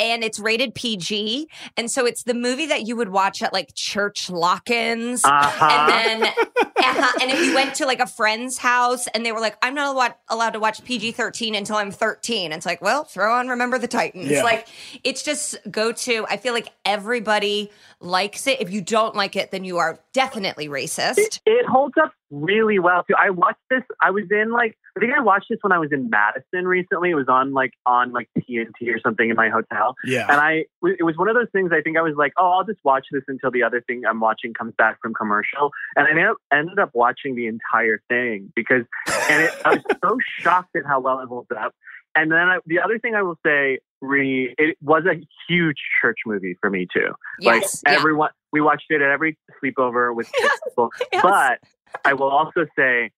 [0.00, 1.48] and it's rated PG.
[1.76, 5.24] And so it's the movie that you would watch at like church lock-ins.
[5.24, 5.68] Uh-huh.
[5.70, 9.40] And then, uh-huh, and if you went to like a friend's house and they were
[9.40, 12.52] like, I'm not allowed, allowed to watch PG 13 until I'm 13.
[12.52, 14.30] It's like, well, throw on Remember the Titans.
[14.30, 14.42] Yeah.
[14.42, 14.66] Like,
[15.04, 18.60] it's just go to, I feel like everybody likes it.
[18.60, 21.18] If you don't like it, then you are definitely racist.
[21.18, 23.14] it, it holds up really well too.
[23.18, 23.82] I watched this.
[24.02, 27.10] I was in like I think I watched this when I was in Madison recently.
[27.10, 30.26] It was on like on like TNT or something in my hotel, Yeah.
[30.28, 31.70] and I it was one of those things.
[31.72, 34.20] I think I was like, oh, I'll just watch this until the other thing I'm
[34.20, 36.10] watching comes back from commercial, and I
[36.56, 38.84] ended up, watching the entire thing because
[39.30, 41.74] and it, I was so shocked at how well it holds up.
[42.16, 45.14] And then I, the other thing I will say, re, it was a
[45.48, 47.12] huge church movie for me too.
[47.38, 47.82] yes.
[47.84, 47.98] Like yeah.
[48.00, 50.28] everyone, we watched it at every sleepover with
[50.66, 50.90] people.
[51.12, 51.22] Yes.
[51.22, 51.60] But
[52.04, 53.10] I will also say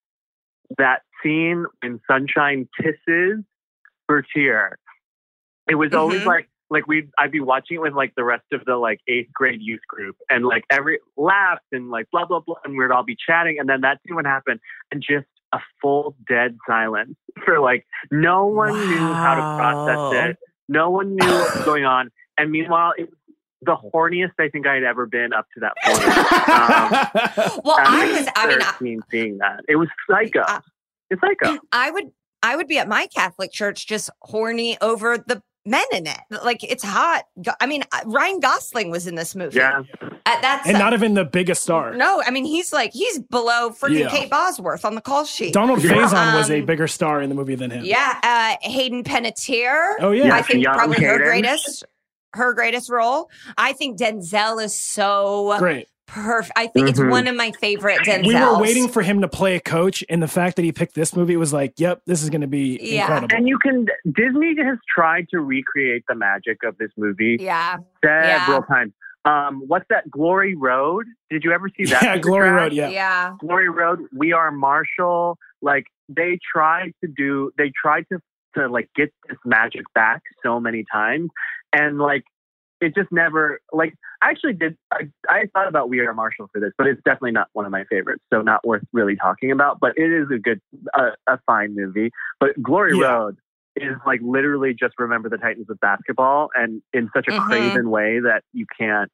[0.77, 3.43] that scene when Sunshine kisses
[4.07, 4.77] Bertier,
[5.69, 6.25] it was always Mhm.
[6.25, 9.31] like like we I'd be watching it with like the rest of the like eighth
[9.33, 13.03] grade youth group and like every laughs and like blah blah blah and we'd all
[13.03, 14.59] be chatting and then that scene would happen
[14.91, 20.37] and just a full dead silence for like no one knew how to process it.
[20.67, 22.09] No one knew what was going on.
[22.37, 23.19] And meanwhile, it was
[23.65, 26.03] the horniest I think I'd ever been up to that point.
[27.47, 29.61] Um, well, I was, I mean, I, 13 seeing that.
[29.67, 30.41] It was psycho.
[30.41, 30.59] Uh,
[31.09, 31.59] it's psycho.
[31.71, 32.05] I would
[32.41, 36.17] I would be at my Catholic church just horny over the men in it.
[36.29, 37.23] Like it's hot.
[37.61, 39.59] I mean, uh, Ryan Gosling was in this movie.
[39.59, 39.83] Yeah.
[40.25, 41.93] Uh, that's and not even the biggest star.
[41.95, 42.21] no.
[42.25, 44.09] I mean, he's like he's below freaking Yeah.
[44.09, 45.53] Kate Bosworth on the call sheet.
[45.53, 45.91] Donald Yeah.
[45.91, 47.85] Faison was a Um, bigger star in the movie than him.
[47.85, 49.93] yeah, uh, Hayden Panettiere.
[49.99, 50.33] Oh yeah.
[50.35, 51.85] I think young probably her greatest.
[52.33, 53.29] Her greatest role.
[53.57, 55.87] I think Denzel is so Great.
[56.07, 56.53] perfect.
[56.57, 57.11] I think it's Mhm.
[57.11, 58.27] one of my favorite Denzels.
[58.27, 60.95] We were waiting for him to play a coach, and the fact that he picked
[60.95, 63.01] this movie was like, "Yep, this is going to be Yeah.
[63.03, 67.77] incredible." And you can, Disney has tried to recreate the magic of this movie Yeah.
[68.03, 68.93] several times.
[69.25, 70.09] Um, what's that?
[70.11, 71.05] Glory Road?
[71.29, 72.03] Did you ever see that?
[72.03, 72.61] yeah, Glory trash?
[72.61, 72.73] Road.
[72.73, 72.89] Yeah.
[72.89, 73.33] Yeah.
[73.39, 75.37] Glory Road, We Are Marshall.
[75.61, 78.19] Like they tried to do, they tried to
[78.55, 81.29] to like get this magic back so many times,
[81.73, 82.23] and like
[82.81, 83.59] it just never.
[83.71, 84.77] Like I actually did.
[84.91, 87.71] I, I thought about We Are Marshall for this, but it's definitely not one of
[87.71, 89.79] my favorites, so not worth really talking about.
[89.79, 90.61] But it is a good,
[90.93, 92.11] uh, a fine movie.
[92.39, 93.07] But Glory Yeah.
[93.07, 93.37] Road
[93.75, 97.47] is like literally just remember the Titans with basketball, and in such a Mhm.
[97.47, 99.11] craven way that you can't.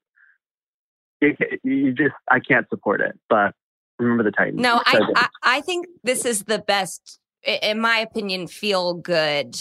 [1.21, 3.53] You, you just I can't support it, but
[3.99, 4.61] remember the Titans.
[4.61, 5.01] No, I.
[5.15, 9.55] I I think this is the best, in my opinion, feel good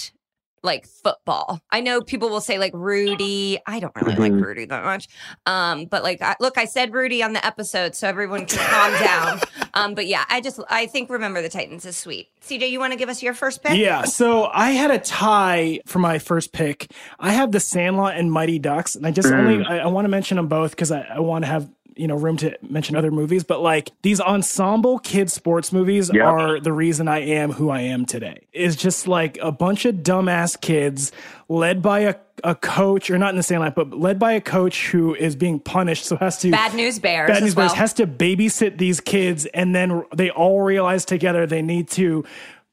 [0.63, 1.61] like football.
[1.71, 3.59] I know people will say like Rudy.
[3.67, 4.45] I don't really like Mhm.
[4.45, 5.09] Rudy that much.
[5.47, 8.93] Um, but like, I, look, I said Rudy on the episode, so everyone can calm
[9.05, 9.41] down.
[9.75, 12.31] Um, but yeah, I just I think Remember the Titans is sweet.
[12.43, 13.77] CJ, you want to give us your first pick?
[13.79, 16.91] Yeah, so I had a tie for my first pick.
[17.21, 19.39] I have the Sandlot and Mighty Ducks, and I just Mm.
[19.39, 21.69] only I, I want to mention them both because I, I want to have
[21.99, 26.25] you know room to mention other movies, but like these ensemble kid sports movies Yep.
[26.25, 28.47] are the reason I am who I am today.
[28.53, 31.13] It's just like a bunch of dumbass kids
[31.49, 34.41] led by a a coach, or not in the same line, but led by a
[34.41, 37.27] coach who is being punished, so has to Bad News Bears.
[37.27, 37.77] Bad as News Bears well.
[37.77, 42.25] has to babysit these kids, and then they all realize together they need to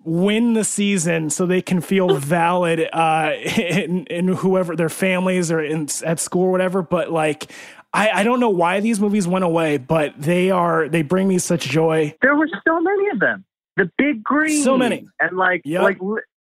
[0.03, 5.59] win the season so they can feel valid uh, in, in whoever their families or
[5.59, 6.83] in, at school or whatever.
[6.83, 7.51] But like,
[7.95, 11.37] I, I don't know why these movies went away, but they are they bring me
[11.39, 12.15] such joy.
[12.21, 13.45] There were so many of them.
[13.77, 14.63] The Big Green.
[14.63, 15.07] So many.
[15.19, 15.81] And like, Yep.
[15.81, 15.97] like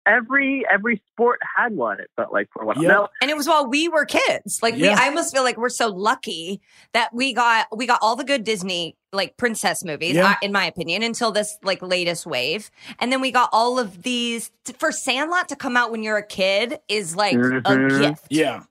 [0.05, 1.99] every every sport had one.
[1.99, 2.77] It felt like for a while.
[2.77, 2.87] Yep.
[2.91, 4.61] Now, and it was while we were kids.
[4.61, 6.61] Like we, I almost feel like we're so lucky
[6.93, 10.31] that we got we got all the good Disney like princess movies, Yeah.
[10.31, 14.03] uh, in my opinion, until this like latest wave, and then we got all of
[14.03, 14.51] these.
[14.77, 17.99] For Sandlot to come out when you're a kid is like a Mhm.
[18.01, 18.25] gift.
[18.29, 18.61] Yeah.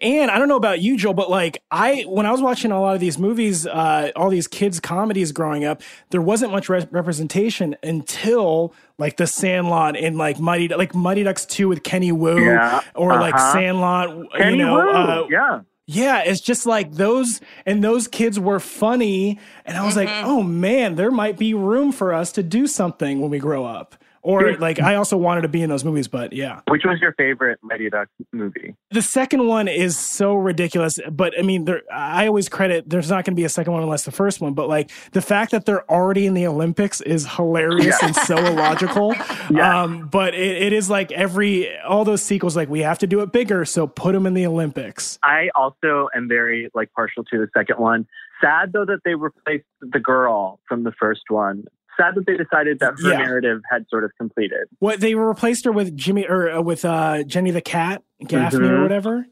[0.00, 2.80] And I don't know about you, Joel, but like I, when I was watching a
[2.80, 6.86] lot of these movies, uh, all these kids' comedies growing up, there wasn't much re-
[6.92, 12.38] representation until like The Sandlot and like Mighty, like Mighty Ducks 2 with Kenny Wu
[12.44, 12.80] Yeah.
[12.94, 13.52] or like Uh-huh.
[13.52, 14.90] Sandlot, Kenny you know, Wu.
[14.90, 15.60] uh, yeah.
[15.92, 19.40] Yeah, it's just like those, and those kids were funny.
[19.64, 20.28] And I was like, mm-hmm.
[20.28, 23.96] oh man, there might be room for us to do something when we grow up.
[24.22, 26.60] Or like, I also wanted to be in those movies, but yeah.
[26.68, 28.74] Which was your favorite Mighty Ducks movie?
[28.90, 33.24] The second one is so ridiculous, but I mean, there, I always credit there's not
[33.24, 34.52] going to be a second one unless the first one.
[34.52, 39.14] But like the fact that they're already in the Olympics is hilarious and so illogical.
[39.50, 39.82] Yeah.
[39.82, 43.20] Um, but it, it is like every all those sequels, like we have to do
[43.20, 45.18] it bigger, so put them in the Olympics.
[45.22, 48.06] I also am very like partial to the second one.
[48.40, 51.64] Sad though that they replaced the girl from the first one.
[51.96, 53.18] Sad that they decided that her Yeah.
[53.18, 54.68] narrative had sort of completed.
[54.78, 58.78] What they replaced her with Jimmy or uh, with uh, Jenny the cat Gaffney or
[58.78, 58.82] Mhm.
[58.82, 59.26] whatever.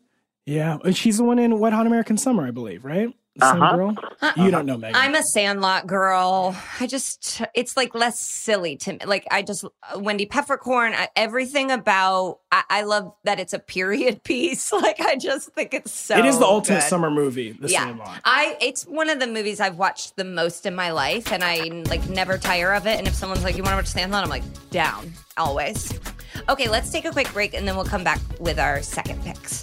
[0.46, 3.12] Yeah, and she's the one in Wet Hot American Summer, I believe, right?
[3.38, 3.76] The Uh-huh.
[3.76, 3.96] girl.
[4.36, 4.96] You don't know Megan.
[4.96, 6.56] I'm a Sandlot girl.
[6.80, 8.98] I just, it's like less silly to me.
[9.06, 9.64] Like, I just,
[9.96, 14.72] Wendy Peppercorn, I, everything about, I, I love that it's a period piece.
[14.72, 16.18] Like, I just think it's so.
[16.18, 16.88] it is the ultimate good.
[16.88, 17.52] summer movie.
[17.52, 18.20] The yeah, Sandlot.
[18.24, 21.82] I it's one of the movies I've watched the most in my life, and I
[21.88, 22.98] like never tire of it.
[22.98, 25.92] And if someone's like, "You want to watch Sandlot?" I'm like, "Down, always."
[26.48, 29.62] Okay, let's take a quick break, and then we'll come back with our second picks.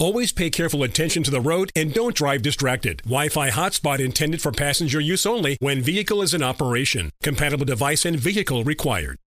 [0.00, 3.02] Always pay careful attention to the road and don't drive distracted.
[3.02, 7.10] Wi-Fi hotspot intended for passenger use only when vehicle is in operation.
[7.22, 9.18] Compatible device and vehicle required.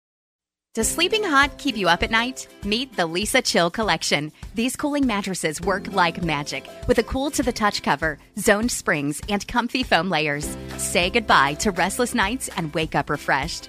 [0.74, 2.48] Does sleeping hot keep you up at night?
[2.64, 4.32] Meet the Leesa Chill Collection.
[4.56, 9.20] These cooling mattresses work like magic with a cool to the touch cover, zoned springs,
[9.28, 10.56] and comfy foam layers.
[10.76, 13.68] Say goodbye to restless nights and wake up refreshed.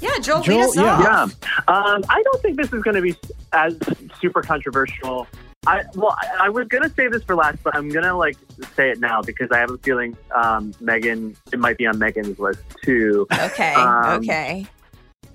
[0.00, 0.82] Yeah, Joel, Joel, lead us yeah.
[0.92, 1.36] off.
[1.42, 1.74] Yeah.
[1.74, 3.14] Um, I don't think this is going to be
[3.52, 3.78] as
[4.20, 5.26] super controversial.
[5.66, 8.14] I well, I, I was going to say this for last, but I'm going to
[8.14, 8.36] like
[8.74, 12.38] say it now because I have a feeling um, Megan it might be on Megan's
[12.38, 13.26] list too.
[13.30, 14.66] Okay, Um, okay.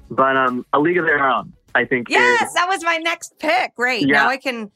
[0.10, 2.10] But um, A League of Their Own, I think.
[2.10, 3.76] Yes, is, that was my next pick.
[3.76, 4.08] Great.
[4.08, 4.14] Yeah.
[4.14, 4.72] Now I can.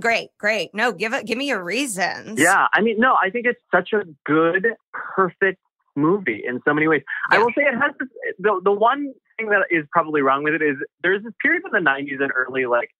[0.00, 0.74] Great, great.
[0.74, 1.26] No, give it.
[1.26, 2.40] Give me your reasons.
[2.40, 2.66] yeah.
[2.72, 5.60] I mean, no, I think it's such a good, perfect
[5.96, 7.02] movie in so many ways.
[7.30, 10.54] I will say it has this, the the one thing that is probably wrong with
[10.54, 12.90] it is there's this period in the '90s and early like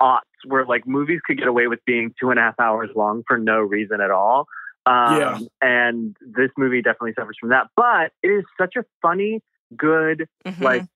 [0.00, 3.22] aughts where like movies could get away with being two and a half hours long
[3.26, 4.46] for no reason at all.
[4.86, 5.38] Um, Yeah.
[5.60, 7.68] And this movie definitely suffers from that.
[7.76, 9.42] But it is such a funny,
[9.76, 10.62] good, Mhm.
[10.62, 10.86] like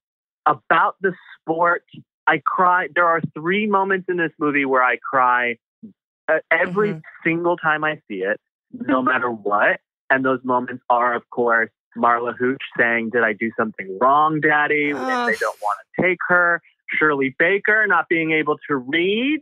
[0.47, 1.85] about the sport.
[2.26, 2.89] I cry.
[2.95, 5.59] There are three moments in this movie where I cry
[6.26, 7.03] uh, every Mhm.
[7.22, 8.41] single time I see it,
[8.72, 9.80] no matter what.
[10.09, 14.92] And those moments are, of course, Marla Hooch saying, "Did I do something wrong, Daddy?"
[14.92, 15.28] When Ugh.
[15.30, 16.61] they don't want to take her.
[16.99, 19.40] Shirley Baker not being able to read,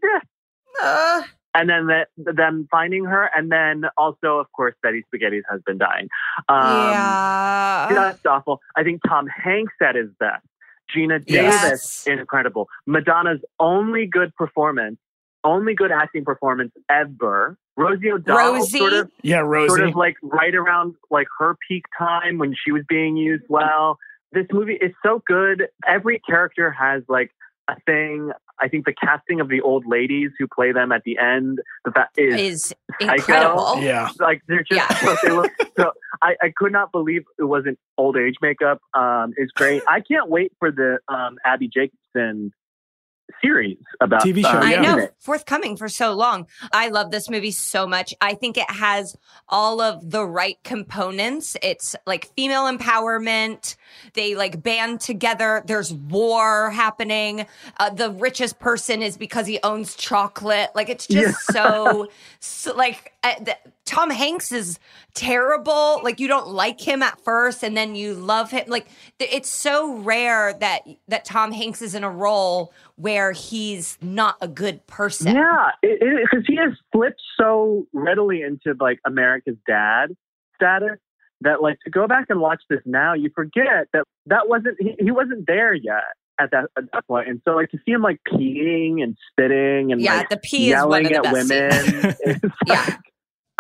[0.82, 1.22] Uh,
[1.54, 6.08] and then the, them finding her, and then also, of course, Betty Spaghetti's husband dying.
[6.48, 7.88] Um, yeah.
[8.12, 8.60] just awful.
[8.76, 10.46] I think Tom Hanks at his best.
[10.94, 11.62] Geena Yes.
[11.62, 12.68] Davis, incredible.
[12.86, 14.98] Madonna's only good performance,
[15.44, 17.56] only good acting performance ever.
[17.76, 18.78] Rosie O'Donnell, Rosie?
[18.78, 19.68] sort of, Yeah, Rosie.
[19.68, 23.98] sort of like right around like her peak time when she was being used well.
[24.32, 25.68] This movie is so good.
[25.86, 27.30] Every character has like
[27.68, 28.30] a thing.
[28.60, 31.90] I think the casting of the old ladies who play them at the end, the
[31.90, 33.78] fact is is incredible.
[33.82, 34.08] yeah.
[34.20, 34.98] like they're just Yeah.
[34.98, 35.92] so they look so
[36.22, 40.28] I, I could not believe it wasn't old age makeup um is great i can't
[40.28, 42.52] wait for the um abbi jacobson
[43.40, 46.46] series about TV show, uh, I know, forthcoming for so long.
[46.72, 48.14] I love this movie so much.
[48.20, 49.16] I think it has
[49.48, 51.56] all of the right components.
[51.62, 53.76] It's like female empowerment.
[54.14, 55.62] They like band together.
[55.66, 57.46] There's war happening.
[57.78, 60.70] Uh, the richest person is because he owns chocolate.
[60.74, 62.08] Like it's just so,
[62.40, 63.56] so like uh, the,
[63.92, 64.78] Tom Hanks is
[65.14, 66.00] terrible.
[66.02, 68.64] Like you don't like him at first, and then you love him.
[68.68, 68.86] Like
[69.18, 74.36] th- it's so rare that that Tom Hanks is in a role where he's not
[74.40, 75.34] a good person.
[75.34, 80.14] yeah because he has flipped so readily into like america's dad
[80.54, 80.98] status
[81.40, 84.94] that like to go back and watch this now you forget that that wasn't he,
[85.00, 86.04] he wasn't there yet
[86.38, 89.90] at that at that point and so like to see him like peeing and spitting
[89.90, 92.96] and Yeah, like the pee is one yelling of the at best women Yeah.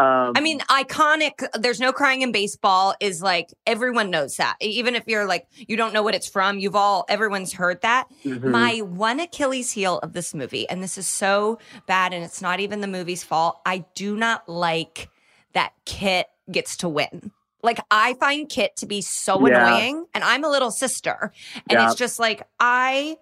[0.02, 1.46] Um, I mean, iconic.
[1.58, 4.56] There's no crying in baseball is like everyone knows that.
[4.60, 8.08] Even if you're like you don't know what it's from, you've all everyone's heard that.
[8.24, 8.50] mhm.
[8.50, 12.60] My one Achilles heel of this movie, and this is so bad, and it's not
[12.60, 13.60] even the movie's fault.
[13.64, 15.08] I do not like
[15.52, 17.30] that Kit gets to win.
[17.62, 19.64] Like I find Kit to be so Yeah.
[19.64, 21.32] annoying, and I'm a little sister,
[21.68, 21.86] and Yeah.
[21.86, 23.16] it's just like I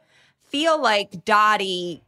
[0.51, 2.03] feel like Dottie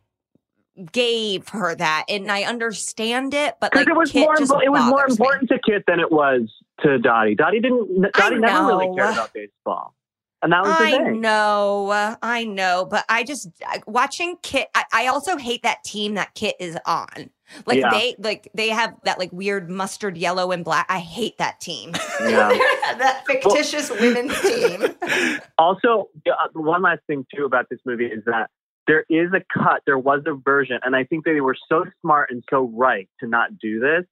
[0.93, 4.71] gave her that, and I understand it, but like it was Kit more just it
[4.71, 5.25] was more bothers me.
[5.27, 6.43] important to Kit than it was
[6.83, 7.35] to Dottie.
[7.35, 8.07] Dottie didn't.
[8.15, 9.95] I Dottie never really cared about baseball,
[10.43, 14.69] and that was the I know, uh, I know, but I just I- watching Kit.
[14.75, 17.31] I, I also hate that team that Kit is on.
[17.67, 17.91] Like Yeah.
[17.91, 20.87] they like they have that like weird mustard yellow and black.
[20.89, 21.93] I hate that team.
[22.23, 22.49] Yeah.
[22.99, 24.87] that fictitious women's team.
[25.59, 28.49] Also, uh, one last thing too about this movie is that
[28.87, 29.83] there is a cut.
[29.87, 33.29] There was a version, and I think they were so smart and so right to
[33.29, 34.05] not do this,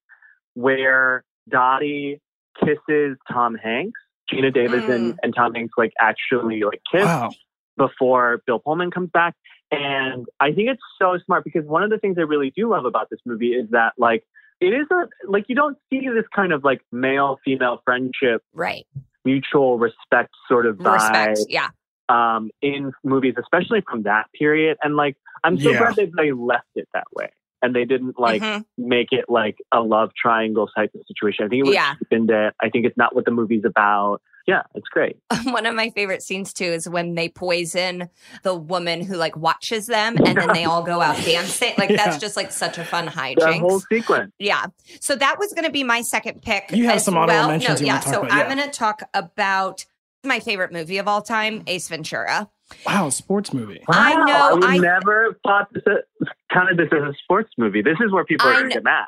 [0.55, 2.21] where Dottie
[2.63, 4.01] kisses Tom Hanks.
[4.33, 5.17] Geena Davis and, mm.
[5.25, 7.31] and Tom Hanks like actually like kiss Wow.
[7.77, 9.35] before Bill Pullman comes back.
[9.73, 12.85] And I think it's so smart because one of the things I really do love
[12.85, 14.25] about this movie is that like
[14.61, 18.87] it is a like you don't see this kind of like male female friendship, Right.
[19.25, 21.41] mutual respect sort of vibe Respect.
[21.49, 21.71] Yeah.
[22.11, 24.77] Um, in movies, especially from that period.
[24.83, 25.79] And like I'm so Yeah.
[25.79, 27.31] glad that they left it that way.
[27.63, 28.65] And they didn't like Mhm.
[28.79, 31.45] make it like a love triangle type of situation.
[31.45, 31.95] I think it was Yeah.
[31.99, 32.55] deepened it.
[32.61, 34.21] I think it's not what the movie's about.
[34.47, 35.17] Yeah, it's great.
[35.45, 38.09] One of my favorite scenes too is when they poison
[38.43, 41.75] the woman who like watches them and then they all go out dancing.
[41.79, 41.97] Like Yeah.
[42.05, 43.61] that's just like such a fun That hijinks.
[43.61, 44.33] whole sequence.
[44.39, 44.67] Yeah.
[45.01, 46.71] So that was going to be my second pick.
[46.73, 47.49] You have as some honorable well.
[47.51, 48.01] mentions No, you yeah.
[48.01, 49.85] talk so about, I'm going to talk about
[50.25, 52.49] my favorite movie of all time, Ace Ventura.
[52.87, 53.83] Wow, sports movie.
[53.89, 55.83] I know, I I- never thought this
[56.53, 57.83] counted this as a sports movie.
[57.83, 59.07] This is where people I are going to get mad.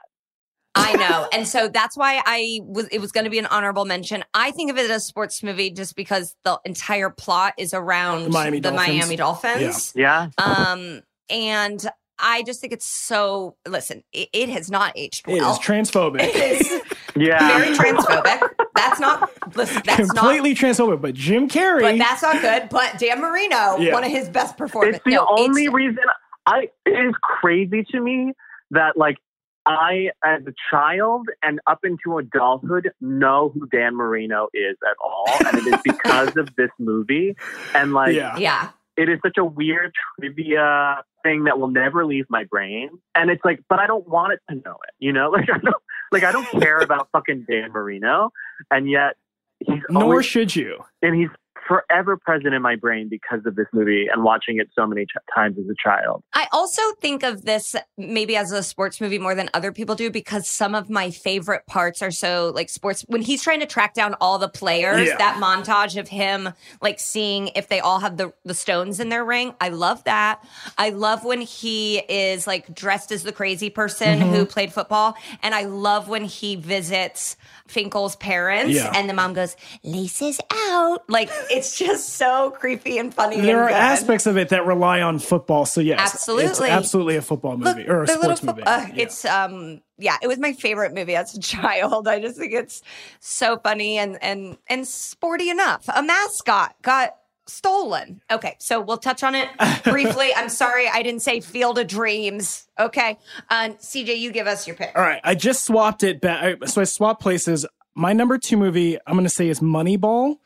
[0.75, 1.29] I know.
[1.35, 4.25] and so that's why I was it was going to be an honorable mention.
[4.33, 8.25] I think of it as a sports movie just because the entire plot is around
[8.25, 8.89] The Miami the Dolphins.
[8.89, 9.93] Miami Dolphins.
[9.95, 10.31] Yeah.
[10.39, 11.87] Um and
[12.19, 13.57] I just think it's so.
[13.67, 15.53] Listen, it, it has not aged It well.
[15.53, 16.21] is transphobic.
[16.23, 16.83] It is
[17.17, 17.59] Yeah.
[17.59, 18.49] very transphobic.
[18.75, 19.31] That's not.
[19.57, 20.17] Listen, that's not.
[20.17, 21.01] Completely transphobic.
[21.01, 21.81] But Jim Carrey.
[21.83, 22.69] But that's not good.
[22.71, 23.93] But Dan Marino, Yeah.
[23.93, 24.97] one of his best performances.
[24.97, 26.05] It's the No, only it's- reason
[26.47, 28.33] I it is crazy to me
[28.73, 29.17] that like
[29.65, 35.27] I as a child and up into adulthood know who Dan Marino is at all.
[35.47, 37.37] And it is because of this movie.
[37.75, 38.37] And like yeah.
[38.39, 38.71] Yeah.
[38.97, 42.91] it is such a weird trivia thing that will never leave my brain.
[43.15, 45.31] And it's like, but I don't want it to know it, you know?
[45.37, 45.75] Like I don't
[46.13, 48.31] like I don't care about fucking Dan Marino.
[48.71, 49.17] And yet
[49.61, 50.79] he's Nor always, should you.
[51.03, 51.29] and he's
[51.67, 55.11] forever present in my brain because of this movie and watching it so many ch-
[55.35, 56.23] times as a child.
[56.35, 60.11] I also think of this maybe as a sports movie more than other people do
[60.11, 63.95] because some of my favorite parts are so like sports when he's trying to track
[63.95, 65.17] down all the players, Yeah.
[65.19, 66.51] that montage of him
[66.81, 69.55] like seeing if they all have the the stones in their ring.
[69.61, 70.43] I love that.
[70.79, 74.31] I love when he is like dressed as the crazy person Mm-hmm.
[74.35, 77.37] who played football and I love when he visits
[77.69, 78.93] Finkel's parents Yeah.
[78.95, 83.41] and the mom goes, "Laces out." Like it's just so creepy and funny.
[83.41, 83.77] There and are good.
[83.77, 85.67] aspects of it that rely on football.
[85.67, 86.71] So yes, it's Absolutely.
[86.71, 88.63] absolutely a football movie Look, or a sports fo- movie.
[88.65, 88.95] uh, Yeah.
[89.03, 92.09] It's um yeah, it was my favorite movie as a child.
[92.09, 92.83] I just think it's
[93.21, 95.89] so funny and and and sporty enough.
[95.95, 98.23] A mascot got stolen.
[98.31, 99.49] Okay, so we'll touch on it
[99.85, 100.31] briefly.
[100.35, 102.69] I'm sorry I didn't say Field of Dreams.
[102.79, 103.19] Okay,
[103.51, 104.93] uh, CJ, you give us your pick.
[104.97, 106.67] All right, I just swapped it back.
[106.69, 107.67] So I swapped places.
[107.95, 110.37] My number two movie, I'm going to say, is Moneyball.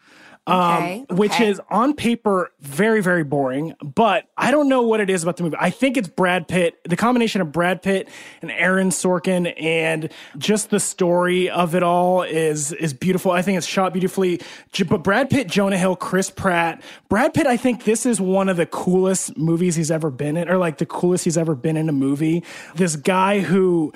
[0.49, 1.49] Um, Okay, which okay.
[1.49, 5.43] is on paper very, very boring, but I don't know what it is about the
[5.43, 5.57] movie.
[5.59, 8.09] I think it's Brad Pitt, the combination of Brad Pitt
[8.43, 13.33] and Aaron Sorkin and just the story of it all is, is beautiful.
[13.33, 14.41] I think it's shot beautifully.
[14.89, 18.57] But Brad Pitt, Jonah Hill, Chris Pratt, Brad Pitt, I think this is one of
[18.57, 21.89] the coolest movies he's ever been in, or like the coolest he's ever been in
[21.89, 22.45] a movie.
[22.77, 23.93] This guy who,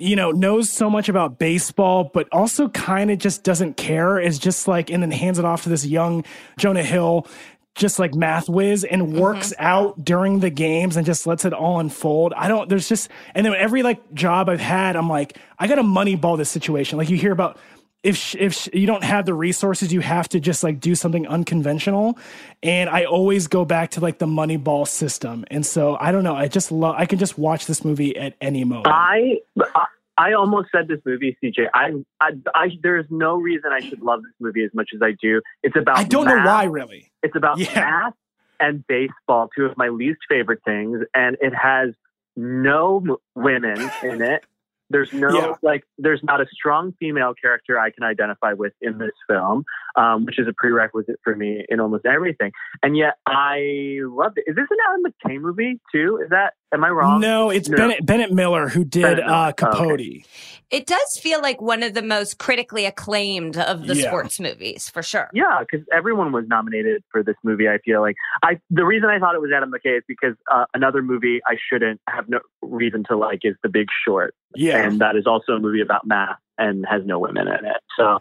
[0.00, 4.18] you know, knows so much about baseball, but also kind of just doesn't care.
[4.18, 6.24] Is just like, and then hands it off to this young
[6.58, 7.26] Jonah Hill,
[7.74, 9.18] just like math whiz, and mm-hmm.
[9.18, 12.32] works out during the games and just lets it all unfold.
[12.36, 15.76] I don't, there's just, and then every like job I've had, I'm like, I got
[15.76, 16.98] to moneyball this situation.
[16.98, 17.58] Like you hear about,
[18.02, 20.94] if sh- if sh- you don't have the resources, you have to just like do
[20.94, 22.18] something unconventional.
[22.62, 25.44] And I always go back to like the Moneyball system.
[25.50, 26.34] And so I don't know.
[26.34, 26.94] I just love.
[26.98, 28.88] I can just watch this movie at any moment.
[28.88, 29.40] I
[29.74, 29.86] I-
[30.18, 31.68] I almost said this movie, CJ.
[31.72, 35.12] I, I, I there's no reason I should love this movie as much as I
[35.12, 35.40] do.
[35.62, 37.10] It's about I don't know why, really.
[37.22, 37.72] It's about Yeah.
[37.74, 38.12] math
[38.58, 41.94] and baseball, two of my least favorite things, and it has
[42.36, 44.42] no women in it.
[44.90, 45.54] There's no Yeah.
[45.62, 49.64] like, there's not a strong female character I can identify with in this film,
[49.96, 52.50] um, which is a prerequisite for me in almost everything.
[52.82, 54.44] And yet, I loved it.
[54.48, 56.20] Is this an Adam McKay movie too?
[56.22, 56.54] Is that?
[56.72, 57.20] Am I wrong?
[57.20, 57.76] No, it's No.
[57.76, 59.32] Bennett Bennett Miller who did Bennett Miller.
[59.36, 59.66] uh, Oh, okay.
[59.66, 60.24] Capote.
[60.70, 64.06] It does feel like one of the most critically acclaimed of the Yeah.
[64.06, 65.28] sports movies, for sure.
[65.32, 67.68] Yeah, because everyone was nominated for this movie.
[67.68, 68.14] I feel like
[68.44, 71.56] I the reason I thought it was Adam McKay is because uh, another movie I
[71.68, 74.82] shouldn't have no reason to like is The Big Short, Yeah.
[74.84, 77.76] and that is also a movie about math and has no women in it.
[77.98, 78.18] So,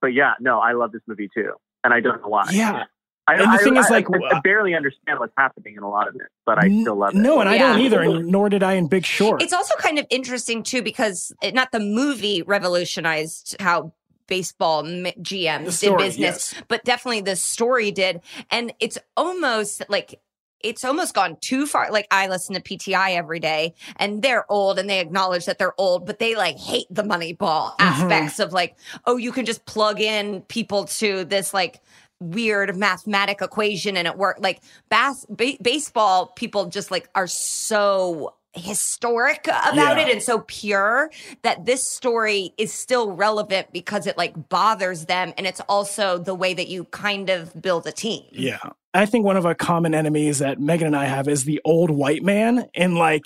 [0.00, 1.52] but yeah, no, I love this movie too,
[1.84, 2.48] and I don't know why.
[2.50, 2.84] Yeah.
[3.28, 5.76] I, And the I- thing is, I- like, I, I uh, barely understand what's happening
[5.76, 7.18] in a lot of it, but I still love it.
[7.18, 9.40] No, and I don't either, and nor did I in Big Short.
[9.42, 13.92] It's also kind of interesting too because it, not the movie revolutionized how
[14.26, 16.62] baseball GMs story, did business, yes.
[16.68, 18.20] but definitely the story did,
[18.50, 20.20] and it's almost like.
[20.62, 21.90] It's almost gone too far.
[21.90, 25.78] Like I listen to PTI every day and they're old and they acknowledge that they're
[25.80, 27.82] old, but they like hate the money ball Mm-hmm.
[28.02, 31.80] aspects of like, oh, you can just plug in people to this like
[32.20, 38.34] weird mathematic equation and it work like bas- ba- baseball people just like are so
[38.54, 39.98] historic about Yeah.
[39.98, 41.10] it and so pure
[41.42, 46.34] that this story is still relevant because it like bothers them and it's also the
[46.34, 48.58] way that you kind of build a team Yeah.
[48.94, 51.90] I think one of our common enemies that Megan and I have is the old
[51.90, 52.68] white man.
[52.74, 53.22] And like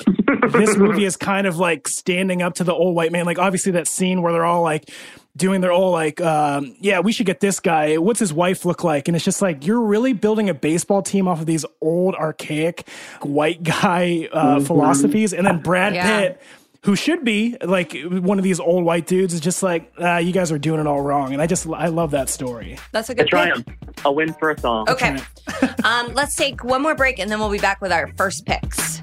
[0.52, 3.24] this movie is kind of like standing up to the old white man.
[3.26, 4.88] Like obviously that scene where they're all like
[5.36, 7.96] doing their all like, um, yeah, we should get this guy.
[7.98, 9.08] What's his wife look like?
[9.08, 12.88] And it's just like, you're really building a baseball team off of these old archaic
[13.22, 15.34] white guy uh, philosophies.
[15.34, 16.20] And then Brad Yeah.
[16.20, 16.42] Pitt
[16.86, 20.30] who should be like one of these old white dudes is just like, uh, you
[20.32, 21.32] guys are doing it all wrong.
[21.32, 22.78] And I just, I love that story.
[22.92, 23.30] that's a A good pick.
[23.30, 23.66] triumph,
[24.04, 24.88] a win for us all.
[24.88, 25.18] okay
[25.84, 29.00] um let's take one more break and then we'll be back with our first picks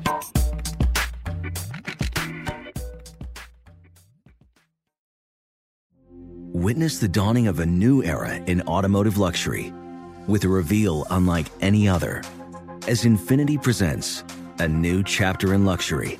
[6.53, 9.73] Witness the dawning of a new era in automotive luxury
[10.27, 12.21] with a reveal unlike any other
[12.87, 14.23] as INFINITI presents
[14.59, 16.19] a new chapter in luxury.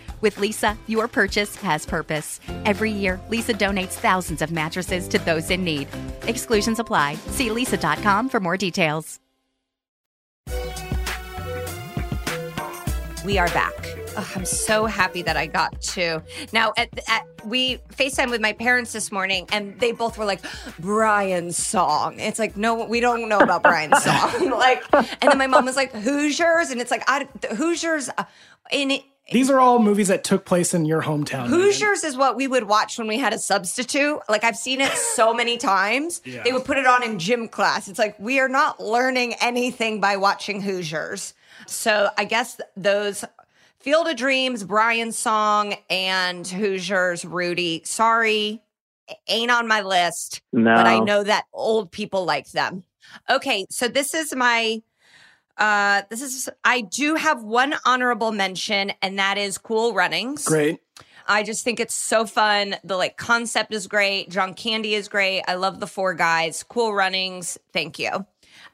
[0.21, 2.39] With Leesa, your purchase has purpose.
[2.65, 5.87] Every year, Leesa donates thousands of mattresses to those in need.
[6.27, 7.15] Exclusions apply.
[7.31, 9.19] See leesa.com for more details.
[13.25, 13.73] We are back.
[14.17, 16.21] Ugh, I'm so happy that I got to.
[16.51, 20.41] Now, at, at, we FaceTime with my parents this morning, and they both were like,
[20.79, 22.19] Brian's song.
[22.19, 24.49] It's like, no, we don't know about Brian's song.
[24.57, 28.25] like, and then my mom was like, Hoosiers, and it's like, I, Hoosiers uh,
[28.71, 28.99] in
[29.31, 31.47] these are all movies that took place in your hometown.
[31.47, 34.19] Hoosiers is what we would watch when we had a substitute.
[34.27, 36.21] Like I've seen it so many times.
[36.25, 36.43] Yeah.
[36.43, 37.87] They would put it on in gym class.
[37.87, 41.33] It's like we are not learning anything by watching Hoosiers.
[41.67, 43.23] So I guess those
[43.79, 47.81] Field of Dreams, Brian's song, and Hoosiers, Rudy.
[47.85, 48.61] Sorry,
[49.27, 50.41] ain't on my list.
[50.51, 50.75] No.
[50.75, 52.83] But I know that old people like them.
[53.29, 54.81] Okay, so this is my
[55.61, 60.43] uh this is I do have one honorable mention, and that is Cool Runnings.
[60.45, 60.79] Great.
[61.27, 62.75] I just think it's so fun.
[62.83, 64.29] The like concept is great.
[64.29, 65.43] John Candy is great.
[65.47, 66.63] I love the four guys.
[66.63, 67.57] Cool Runnings.
[67.71, 68.09] Thank you.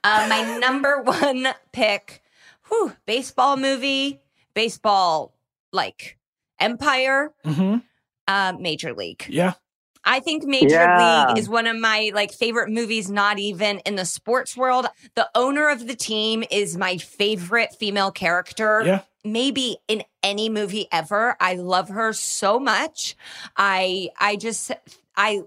[0.03, 2.23] Uh, my number one pick
[2.67, 4.19] whew, baseball movie,
[4.53, 5.33] baseball
[5.71, 6.17] like
[6.59, 7.77] empire, mm-hmm.
[8.27, 9.25] uh, Major League.
[9.29, 9.53] Yeah.
[10.07, 11.27] I think Major Yeah.
[11.27, 14.87] League is one of my like favorite movies, not even in the sports world.
[15.15, 18.83] The owner of the team is my favorite female character.
[18.85, 19.01] Yeah.
[19.25, 21.35] Maybe in any movie ever.
[21.41, 23.15] I love her so much.
[23.57, 24.71] I I just
[25.17, 25.41] I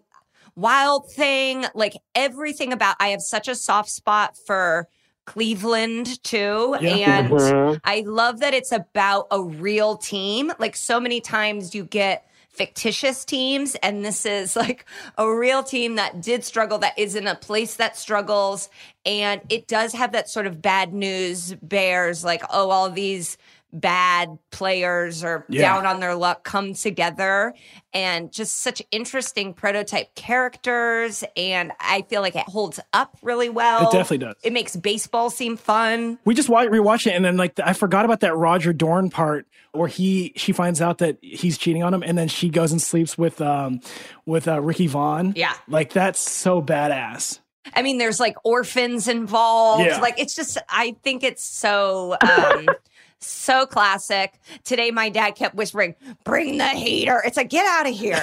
[0.57, 4.89] Wild Thing, like everything about I have such a soft spot for
[5.25, 6.77] Cleveland too.
[6.81, 7.21] Yeah.
[7.21, 7.81] And Mhm.
[7.85, 10.53] I love that it's about a real team.
[10.59, 12.27] Like so many times you get
[12.61, 14.85] fictitious teams and this is like
[15.17, 18.69] a real team that did struggle that is in a place that struggles
[19.07, 23.39] and it does have that sort of bad news bears like oh all these
[23.73, 25.63] bad players or Yeah.
[25.63, 27.55] down on their luck come together
[27.95, 33.89] and just such interesting prototype characters and I feel like it holds up really well.
[33.89, 34.35] It definitely does.
[34.43, 36.19] It makes baseball seem fun.
[36.25, 39.47] We just wa- rewatched it, and then like I forgot about that Roger Dorn part
[39.73, 42.81] where he she finds out that he's cheating on him, and then she goes and
[42.83, 43.81] sleeps with um
[44.27, 45.33] with uh, Ricky Vaughn.
[45.37, 45.55] Yeah.
[45.69, 47.41] like that's so badass.
[47.75, 49.85] I mean, there's like orphans involved.
[49.85, 49.99] Yeah.
[50.01, 52.67] Like it's just, I think it's so, um,
[53.21, 54.41] so classic.
[54.65, 55.95] Today, my dad kept whispering,
[56.25, 58.21] "Bring the heater." It's like, get out of here.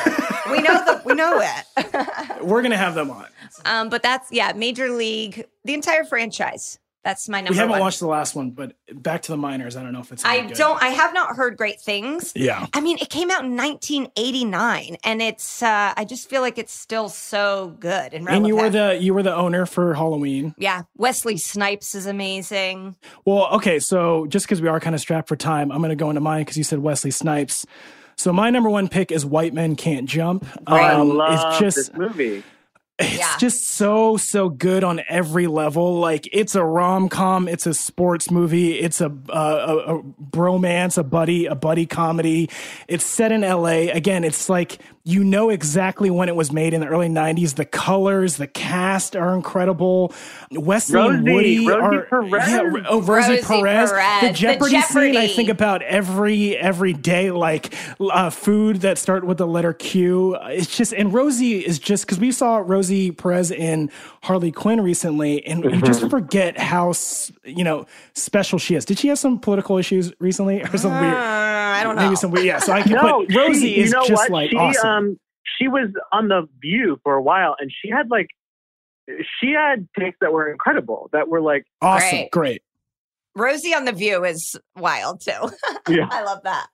[0.51, 2.41] we know the, we know it.
[2.43, 3.27] We're gonna have them on.
[3.65, 6.79] um, but that's yeah, Major League, the entire franchise.
[7.07, 7.51] That's my number.
[7.51, 7.79] we haven't one.
[7.79, 9.77] watched the last one, but back to the minors.
[9.77, 10.25] I don't know if it's.
[10.25, 10.57] I good.
[10.57, 10.83] don't.
[10.83, 12.33] I have not heard great things.
[12.35, 12.67] Yeah.
[12.73, 15.63] I mean, it came out in 1989, and it's.
[15.63, 18.35] uh I just feel like it's still so good and relevant.
[18.35, 20.53] And you were the you were the owner for Halloween.
[20.57, 20.83] yeah.
[20.97, 22.97] Wesley Snipes is amazing.
[23.23, 25.95] Well, okay, so just because we are kind of strapped for time, I'm going to
[25.95, 27.65] go into mine because you said Wesley Snipes.
[28.17, 30.45] So my number one pick is White Men Can't Jump.
[30.65, 32.43] I Um, love it's just this movie.
[32.99, 33.37] It's Yeah.
[33.37, 35.99] just so so good on every level.
[35.99, 41.03] Like it's a rom-com it's a sports movie it's a, a, a, a bromance a
[41.03, 42.49] buddy a buddy comedy.
[42.87, 46.81] It's set in la again it's like you know exactly when it was made in
[46.81, 50.13] the early 90s the colors the cast are incredible.
[50.51, 52.49] Wesley and Rosie, woody Rosie are Perez.
[52.49, 53.91] yeah, oh, rosie, Rosie perez.
[53.91, 58.97] Perez, the the jeopardy, scene i think about every every day like uh, food that
[58.97, 60.35] start with the letter q.
[60.43, 63.89] It's just and rosie is just because we saw rosie perez in
[64.23, 66.93] harley quinn recently and you just forget how
[67.45, 68.85] you know special she is.
[68.85, 70.61] Did she have some political issues recently?
[70.63, 71.13] Or some Uh, weird
[71.77, 72.03] I don't know.
[72.03, 74.23] maybe some weird yeah so i can No, but rosie she, is you know just
[74.23, 74.31] what?
[74.31, 75.19] like she, awesome Um,
[75.57, 78.27] she was on the View for a while, and she had like,
[79.39, 81.09] she had takes that were incredible.
[81.13, 82.31] That were like, awesome Great.
[82.31, 82.61] great
[83.35, 85.51] Rosie on the View is wild too.
[85.89, 86.07] Yeah.
[86.11, 86.67] I love that.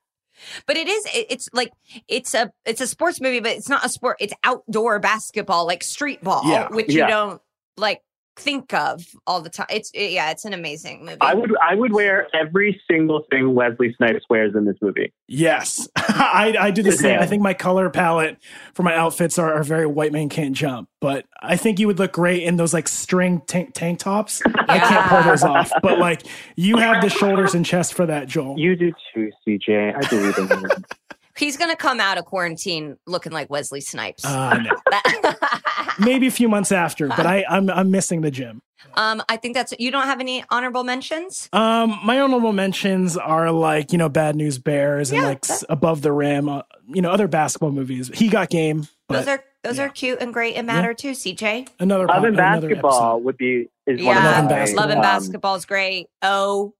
[0.66, 1.06] But it is.
[1.14, 1.70] It's like
[2.08, 4.16] it's a it's a sports movie, but it's not a sport.
[4.18, 6.66] It's outdoor basketball, like street ball, Yeah.
[6.70, 7.40] which you don't
[7.76, 8.00] like
[8.36, 9.66] think of all the time.
[9.70, 11.18] It's it- yeah, it's an amazing movie.
[11.20, 15.12] I would, I would wear every single thing Wesley Snipes wears in this movie.
[15.28, 18.36] yes I, I do the same i think my color palette
[18.74, 21.98] for my outfits are, are very white man can't jump but i think you would
[21.98, 25.98] look great in those like string tank, tank tops i can't pull those off but
[25.98, 26.22] like
[26.56, 29.94] you have the shoulders and chest for that joel You do too, CJ.
[29.96, 30.68] I believe in you.
[31.36, 34.24] He's gonna come out of quarantine looking like Wesley Snipes.
[34.24, 35.32] Uh, no.
[35.98, 38.62] maybe a few months after, but I, I'm I'm missing the gym.
[38.96, 41.48] um, I think that's you don't have any honorable mentions.
[41.52, 45.64] Um, my honorable mentions are like you know Bad News Bears and Yeah, like s
[45.68, 48.10] Above the Rim, uh, you know other basketball movies.
[48.14, 51.12] He got game, but those are those are cute and great and matter too.
[51.12, 51.68] CJ.
[51.80, 53.24] another Love and another basketball episode.
[53.24, 54.82] would be is one Yeah, of Love and my, Basketball.
[54.84, 56.06] Love and um, basketball is great.
[56.22, 56.74] Oh,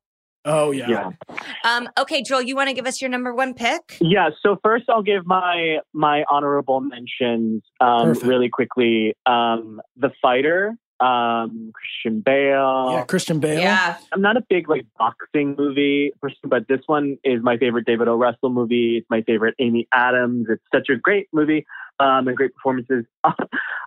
[0.44, 0.88] Oh yeah.
[0.88, 1.36] Yeah.
[1.64, 3.96] um, okay, Joel, you want to give us your number one pick?
[4.00, 4.30] Yeah.
[4.42, 8.26] So first, I'll give my my honorable mentions um, Perfect.
[8.26, 9.14] really quickly.
[9.26, 12.88] Um, the fighter, um, Christian Bale.
[12.92, 13.58] Yeah, Christian Bale.
[13.58, 17.86] Yeah, I'm not a big like boxing movie person, but this one is my favorite
[17.86, 18.14] David O.
[18.16, 18.98] Russell movie.
[18.98, 20.46] It's my favorite Amy Adams.
[20.50, 21.64] It's such a great movie
[22.00, 23.04] um, and great performances.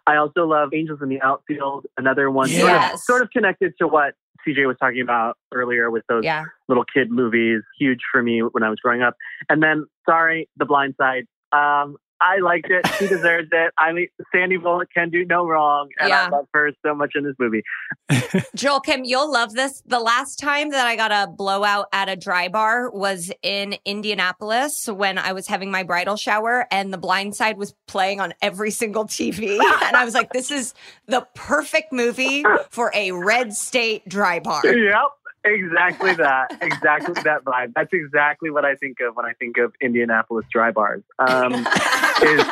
[0.07, 3.05] I also love Angels in the Outfield, another one sort, of, Yes.
[3.05, 4.13] sort of connected to what
[4.47, 6.45] CJ was talking about earlier with those yeah.
[6.67, 7.61] little kid movies.
[7.79, 9.15] Huge for me when I was growing up.
[9.49, 11.25] And then, sorry, The Blind Side.
[11.51, 12.85] Um, I liked it.
[12.97, 13.73] She deserves it.
[13.77, 16.25] I mean, Sandy Bullock can do no wrong, and Yeah.
[16.25, 17.63] I love her so much in this movie.
[18.55, 19.81] Joel Kim, you'll love this.
[19.85, 24.87] The last time that I got a blowout at a dry bar was in Indianapolis
[24.87, 28.71] when I was having my bridal shower and The Blind Side was playing on every
[28.71, 29.59] single TV.
[29.83, 30.73] and I was like, this is
[31.07, 34.61] the perfect movie for a red state dry bar.
[34.87, 35.11] Yep,
[35.47, 36.57] exactly that.
[36.61, 37.73] Exactly that vibe.
[37.75, 41.03] That's exactly what I think of when I think of Indianapolis dry bars.
[41.19, 42.45] Um, is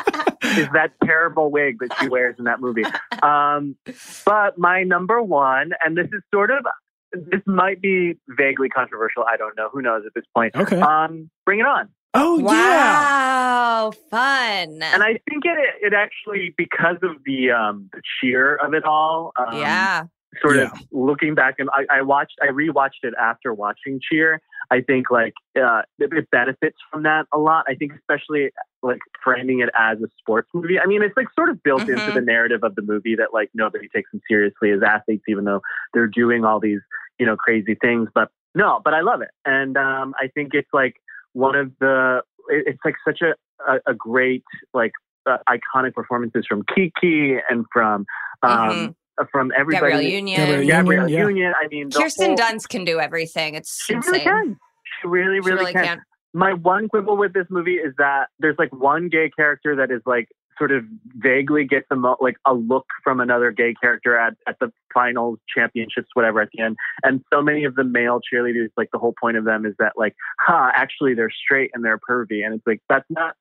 [0.58, 2.84] is that terrible wig that she wears in that movie?
[3.22, 3.76] Um,
[4.24, 6.64] but my number one, and this is sort of
[7.12, 9.24] this might be vaguely controversial.
[9.24, 9.68] I don't know.
[9.72, 10.54] Who knows at this point?
[10.54, 10.80] Okay.
[10.80, 11.88] Um, bring it on.
[12.14, 12.44] oh yeah.
[12.44, 14.82] wow, fun.
[14.82, 19.32] And I think it it actually because of the um, the cheer of it all.
[19.36, 20.04] Um, yeah.
[20.42, 20.64] Sort Yeah.
[20.64, 24.40] of looking back and I, I watched I rewatched it after watching Cheer.
[24.70, 27.64] I think like uh, it, it benefits from that a lot.
[27.68, 28.50] I think especially
[28.82, 30.78] like framing it as a sports movie.
[30.78, 32.14] I mean, it's like sort of built into Mhm.
[32.14, 35.60] the narrative of the movie that like nobody takes them seriously as athletes, even though
[35.94, 36.80] they're doing all these
[37.18, 38.08] you know crazy things.
[38.14, 40.96] But no, but I love it, and um, I think it's like
[41.32, 43.34] one of the it, it's like such a
[43.70, 44.92] a, a great like
[45.26, 48.06] uh, iconic performances from Keke and from
[48.42, 48.94] um,
[49.30, 49.92] from everybody.
[49.92, 50.36] Gabrielle Union.
[50.36, 51.26] Gabrielle Gabrielle Union, yeah.
[51.28, 51.52] Union.
[51.62, 53.54] I mean, Kirsten whole- Dunst can do everything.
[53.54, 54.58] It's She really can.
[55.02, 55.84] She really, She really, really can.
[55.84, 56.02] can.
[56.34, 60.02] My one quibble with this movie is that there's like one gay character that is
[60.06, 60.84] like sort of
[61.16, 65.38] vaguely gets a mo- like a look from another gay character at, at the finals
[65.54, 69.14] championships whatever at the end and so many of the male cheerleaders like the whole
[69.20, 72.66] point of them is that like ha actually they're straight and they're pervy and it's
[72.66, 73.34] like that's not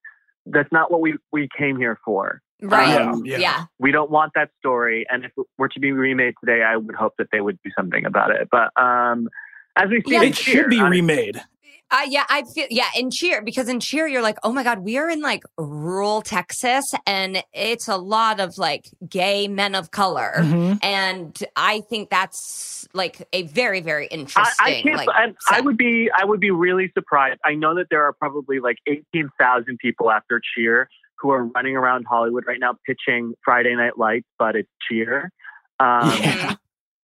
[0.47, 3.01] that's not what we we came here for Right.
[3.01, 3.37] Um, Yeah.
[3.37, 3.65] yeah.
[3.79, 5.05] we don't want that story.
[5.09, 7.71] And if it were to be remade today, I would hope that they would do
[7.77, 8.47] something about it.
[8.51, 9.27] But um,
[9.75, 11.41] as we see, Yeah, It Cheer, should be I- remade.
[11.91, 14.79] Uh, yeah, I feel yeah in cheer because in cheer you're like, oh my god,
[14.79, 19.91] we are in like rural Texas and it's a lot of like gay men of
[19.91, 20.79] color, Mhm.
[20.83, 24.55] and I think that's like a very very interesting.
[24.65, 24.97] I can't.
[24.97, 26.09] like, I, I would be.
[26.17, 27.39] I would be really surprised.
[27.45, 30.89] I know that there are probably like eighteen thousand people after Cheer
[31.19, 35.31] who are running around Hollywood right now pitching Friday Night Lights, but it's Cheer.
[35.79, 36.55] Um, Yeah.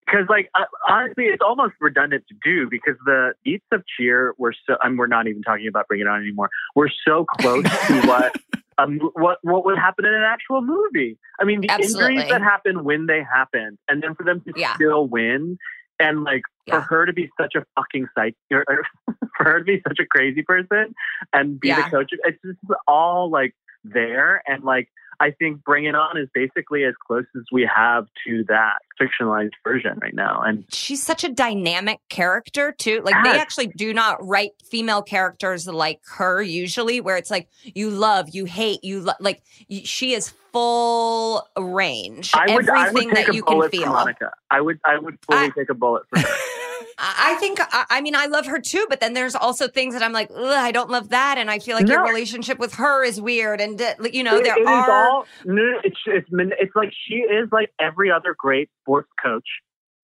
[0.06, 4.52] Because, like, uh, honestly, it's almost redundant to do because the beats of Cheer were
[4.66, 6.50] so, and we're not even talking about Bring It On anymore.
[6.74, 8.32] We're so close to what
[8.78, 11.16] um, what what would happen in an actual movie.
[11.40, 12.14] I mean, the Absolutely.
[12.16, 14.74] injuries that happen when they happen, and then for them to Yeah.
[14.74, 15.56] still win,
[16.00, 18.84] and like for her to be such a fucking psych, or, or
[19.36, 20.92] for her to be such a crazy person
[21.32, 21.84] and be Yeah.
[21.84, 22.58] the coach, it's just
[22.88, 23.54] all like
[23.84, 24.88] there, and like.
[25.22, 29.50] I think Bring It On is basically as close as we have to that fictionalized
[29.62, 30.40] version right now.
[30.40, 33.02] And she's such a dynamic character too.
[33.04, 37.90] Like they actually do not write female characters like her usually, where it's like you
[37.90, 39.42] love, you hate, you lo- like
[39.84, 42.30] she is full range.
[42.32, 43.92] I would, I would Everything take that a you can bullet for feel.
[43.92, 44.30] Monica.
[44.50, 46.28] I would, I would fully I- take a bullet for her.
[47.02, 50.12] I think, I mean, I love her too, but then there's also things that I'm
[50.12, 51.38] like, Ugh, I don't love that.
[51.38, 53.60] And I feel like your relationship with her is weird.
[53.60, 53.80] And,
[54.12, 54.90] you know, It- there it are.
[54.90, 59.46] all no, no, it's it's it's like she is like every other great sports coach,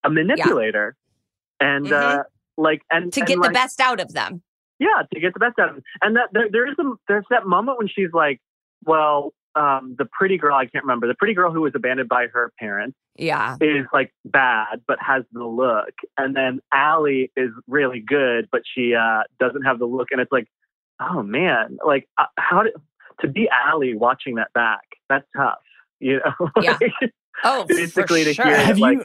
[0.05, 0.97] a manipulator,
[1.61, 2.23] and uh,
[2.57, 3.11] like and Mm-hmm.
[3.11, 4.43] to and, get like, the best out of them.
[4.79, 7.25] Yeah, to get the best out of them, And that there, there is a there's
[7.31, 8.41] that moment when she's like,
[8.85, 12.27] well, um, the pretty girl I can't remember the pretty girl who was abandoned by
[12.33, 13.57] her parents Yeah.
[13.61, 18.95] is like bad but has the look, and then Allie is really good but she
[18.95, 20.47] uh, doesn't have the look, and it's like,
[21.01, 22.75] oh man, like uh, how did
[23.21, 24.83] to be Allie watching that back?
[25.09, 25.59] That's tough,
[26.01, 26.51] you know.
[26.63, 26.79] Yeah.
[27.45, 28.45] Oh, Basically, for to sure.
[28.47, 29.05] hear Have like you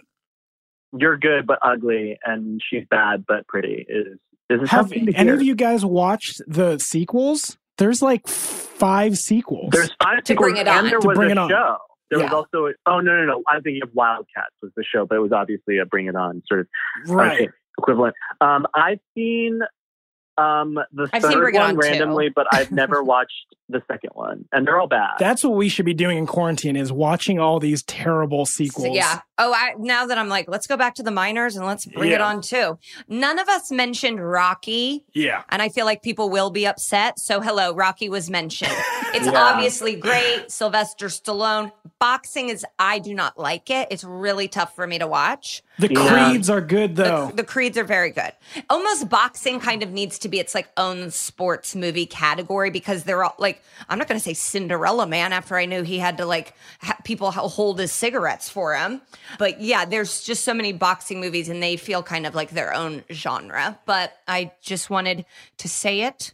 [0.99, 4.17] you're good but ugly, and she's bad but pretty is
[4.49, 5.33] is a tough have any hear.
[5.33, 7.57] of you guys watched the sequels?
[7.81, 9.69] There's like five sequels.
[9.71, 10.77] There's five To bring sequels, it on.
[10.77, 11.49] and there To was bring a it on.
[11.49, 11.77] show.
[12.11, 14.83] There was also a, oh no no no I think thinking of Wildcats was the
[14.83, 16.67] show, but it was obviously a Bring It On sort of
[17.07, 17.49] right.
[17.79, 18.15] equivalent.
[18.41, 19.61] Um, I've seen
[20.37, 21.79] um the I've third Bring one On, too.
[21.81, 23.31] randomly, but I've never watched
[23.69, 25.11] the second one, and they're all bad.
[25.19, 28.87] That's what we should be doing in quarantine is watching all these terrible sequels.
[28.87, 29.21] So, yeah.
[29.37, 32.11] Oh, I now that I'm like, let's go back to the minors and let's bring
[32.11, 32.77] it on too.
[33.07, 35.43] None of us mentioned Rocky, Yeah.
[35.49, 37.17] and I feel like people will be upset.
[37.19, 38.71] So, hello, Rocky was mentioned.
[39.13, 39.43] It's Yeah.
[39.43, 40.49] obviously great.
[40.49, 41.73] Sylvester Stallone.
[41.99, 43.89] Boxing is, I do not like it.
[43.91, 45.61] It's really tough for me to watch.
[45.79, 46.29] The Yeah.
[46.31, 47.31] creeds are good though.
[47.33, 48.31] the creeds are very good.
[48.69, 53.23] Almost boxing kind of needs to be its like own sports movie category because they're
[53.23, 56.25] all like I'm not going to say Cinderella Man after I knew he had to
[56.25, 59.01] like ha- people hold his cigarettes for him.
[59.39, 62.73] But yeah, there's just so many boxing movies and they feel kind of like their
[62.73, 63.79] own genre.
[63.85, 65.25] But I just wanted
[65.57, 66.33] to say it.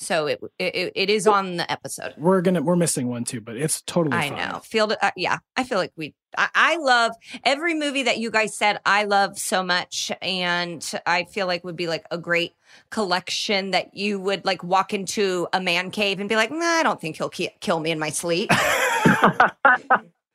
[0.00, 2.14] So it it, it is on the episode.
[2.16, 4.38] we're gonna we're missing one too, but it's totally I fine.
[4.38, 4.60] know.
[4.60, 5.38] Feel uh, yeah.
[5.56, 6.14] I feel like we.
[6.38, 7.12] I, I love
[7.44, 8.80] every movie that you guys said.
[8.86, 12.52] I love so much, and I feel like would be like a great
[12.90, 16.82] collection that you would like walk into a man cave and be like, Nah, I
[16.82, 18.50] don't think he'll ki- kill me in my sleep.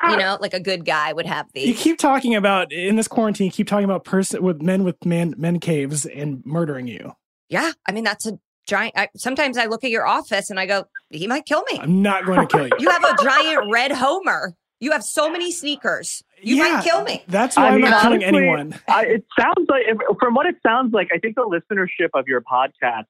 [0.09, 1.67] you know, like a good guy would have these.
[1.67, 3.45] You keep talking about in this quarantine.
[3.45, 7.13] You keep talking about person with men with man men caves and murdering you.
[7.49, 8.93] Yeah, I mean that's a giant.
[8.97, 11.79] I, sometimes I look at your office and I go, he might kill me.
[11.79, 12.73] I'm not going to kill you.
[12.79, 14.53] You have a giant red Homer.
[14.79, 16.21] You have so many sneakers.
[16.41, 17.23] You Yeah, might kill me.
[17.27, 18.75] That's why I I'm mean, not killing anyone.
[18.89, 19.83] I, it sounds like,
[20.19, 23.05] from what it sounds like, I think the listenership of your podcast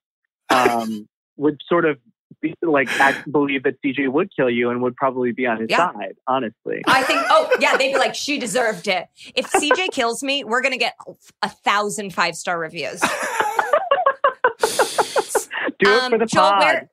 [0.50, 1.98] um, would sort of
[2.42, 5.70] be, like act, believe that CJ would kill you and would probably be on his
[5.70, 5.92] Yeah.
[5.92, 6.16] side.
[6.28, 9.08] Honestly, I think, oh, yeah, they'd be like, she deserved it.
[9.36, 10.94] If CJ kills me, we're going to get
[11.42, 13.02] a thousand five star reviews.
[15.86, 16.60] do it for the Um, Joel, pod.
[16.60, 16.90] where,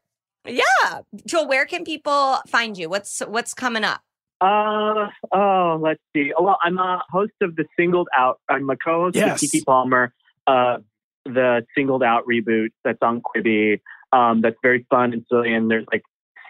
[0.46, 1.00] yeah.
[1.26, 2.88] Joel, where can people find you?
[2.88, 4.00] What's what's coming up?
[4.40, 6.32] Uh oh, let's see.
[6.38, 8.40] Well, I'm a host of the Singled Out.
[8.48, 9.40] I'm a co-host Yes.
[9.40, 10.12] with Keke Palmer,
[10.48, 10.78] uh,
[11.24, 13.80] the Singled Out reboot that's on Quibi.
[14.12, 16.02] Um, that's very fun and silly, and there's like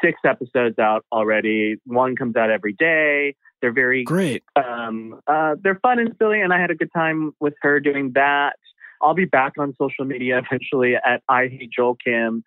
[0.02, 1.76] six episodes out already.
[1.84, 3.36] One comes out every day.
[3.60, 4.42] They're very Great.
[4.56, 8.12] um, uh, they're fun and silly, and I had a good time with her doing
[8.14, 8.56] that.
[9.02, 12.44] I'll be back on social media eventually at I Hate Joel Kim,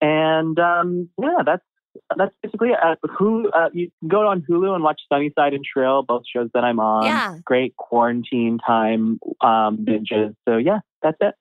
[0.00, 1.62] and um, yeah, that's
[2.16, 2.78] that's basically it.
[2.82, 6.48] Uh, who uh, you can go on Hulu and watch Sunnyside and Shrill, both shows
[6.54, 7.04] that I'm on.
[7.04, 7.38] Yeah.
[7.44, 10.34] great quarantine time um, binges.
[10.48, 11.34] So yeah, that's it.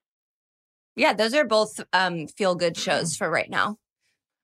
[0.95, 3.77] Yeah, those are both um, feel good shows for right now.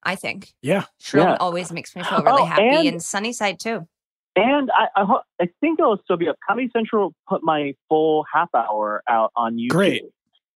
[0.03, 0.83] I think Yeah.
[0.99, 1.37] Shrill Yeah.
[1.39, 3.87] always makes me feel really Oh, happy, and- and, Sunnyside too.
[4.35, 6.37] And I, I, ho- I think it'll still be up.
[6.47, 9.69] Comedy Central put my full half hour out on YouTube.
[9.69, 10.03] Great.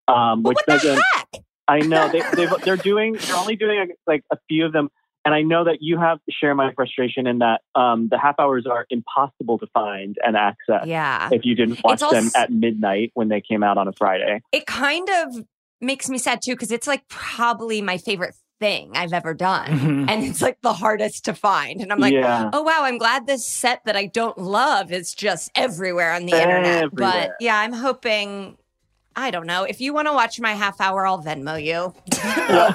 [0.08, 1.04] Um, Well, which what the doesn't.
[1.16, 1.44] heck?
[1.68, 3.14] I know they, they've, they're doing.
[3.14, 4.90] They're only doing like a few of them,
[5.26, 8.36] and I know that you have to share my frustration in that um, the half
[8.40, 10.86] hours are impossible to find and access.
[10.86, 11.30] Yeah.
[11.32, 14.42] If you didn't watch It's them at midnight when they came out on a Friday.
[14.54, 15.44] It kind of
[15.82, 19.68] makes me sad too because it's like probably my favorite thing I've ever done.
[19.68, 20.10] Mhm.
[20.10, 21.82] And it's like the hardest to find.
[21.82, 22.50] And I'm like, yeah.
[22.54, 26.34] oh wow, I'm glad this set that I don't love is just everywhere on the
[26.42, 26.90] internet.
[26.94, 28.58] But yeah, I'm hoping.
[29.20, 29.64] I don't know.
[29.64, 31.92] If you want to watch my half hour, I'll Venmo you.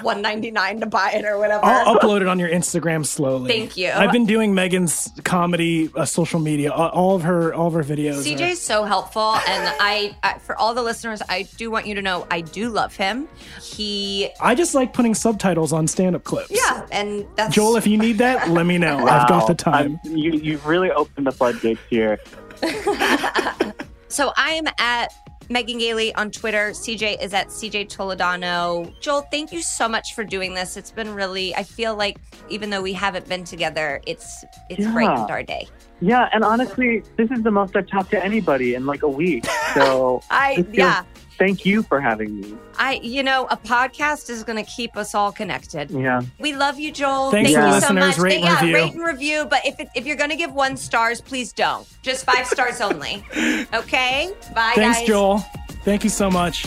[0.03, 1.64] One ninety nine to buy it or whatever.
[1.64, 3.49] I'll upload it on your Instagram slowly.
[3.49, 3.90] Thank you.
[3.90, 7.84] I've been doing Megan's comedy uh, social media, uh, all of her, all of her
[7.84, 8.24] videos.
[8.26, 11.95] CJ is so helpful, and I, I, for all the listeners, I do want you
[11.95, 13.28] to know I do love him.
[13.62, 16.51] He, I just like putting subtitles on stand-up clips.
[16.51, 18.99] yeah, and that's Joel, if you need that, let me know.
[19.07, 20.01] I've got the time.
[20.05, 22.18] I'm- you, you've really opened the floodgates here.
[24.09, 25.11] So I am at
[25.53, 26.70] Megan Gailey on Twitter.
[26.70, 28.98] CJ is at CJ Toledano.
[29.00, 30.78] Joel, thank you so much for doing this.
[30.78, 31.55] It's been really.
[31.55, 32.16] I feel like
[32.48, 34.92] even though we haven't been together, it's it's Yeah.
[34.92, 35.68] brightened our day.
[36.00, 39.44] Yeah, and honestly, this is the most I've talked to anybody in like a week.
[39.74, 41.05] So I yeah.
[41.43, 42.55] Thank you for having me.
[42.78, 45.90] I you know a podcast is going to keep us all connected.
[45.90, 46.22] Yeah.
[46.38, 47.30] We love you, Joel.
[47.30, 47.86] Thanks Thank you listeners.
[47.88, 48.18] so much.
[48.18, 48.74] Rate Thank- and yeah, review.
[48.74, 49.47] rate and review.
[49.51, 51.86] But if it, if you're going to give one stars, please don't.
[52.03, 53.24] Just five stars only.
[53.74, 54.32] Okay.
[54.55, 55.07] Bye, Thanks, guys.
[55.09, 55.38] Joel.
[55.84, 56.64] Thank you so much.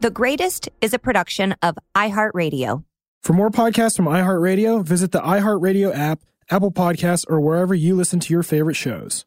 [0.00, 2.84] The Greatest is a production of iHeartRadio.
[3.22, 8.18] For more podcasts from iHeartRadio, visit the iHeartRadio app, Apple Podcasts, or wherever you listen
[8.20, 9.26] to your favorite shows.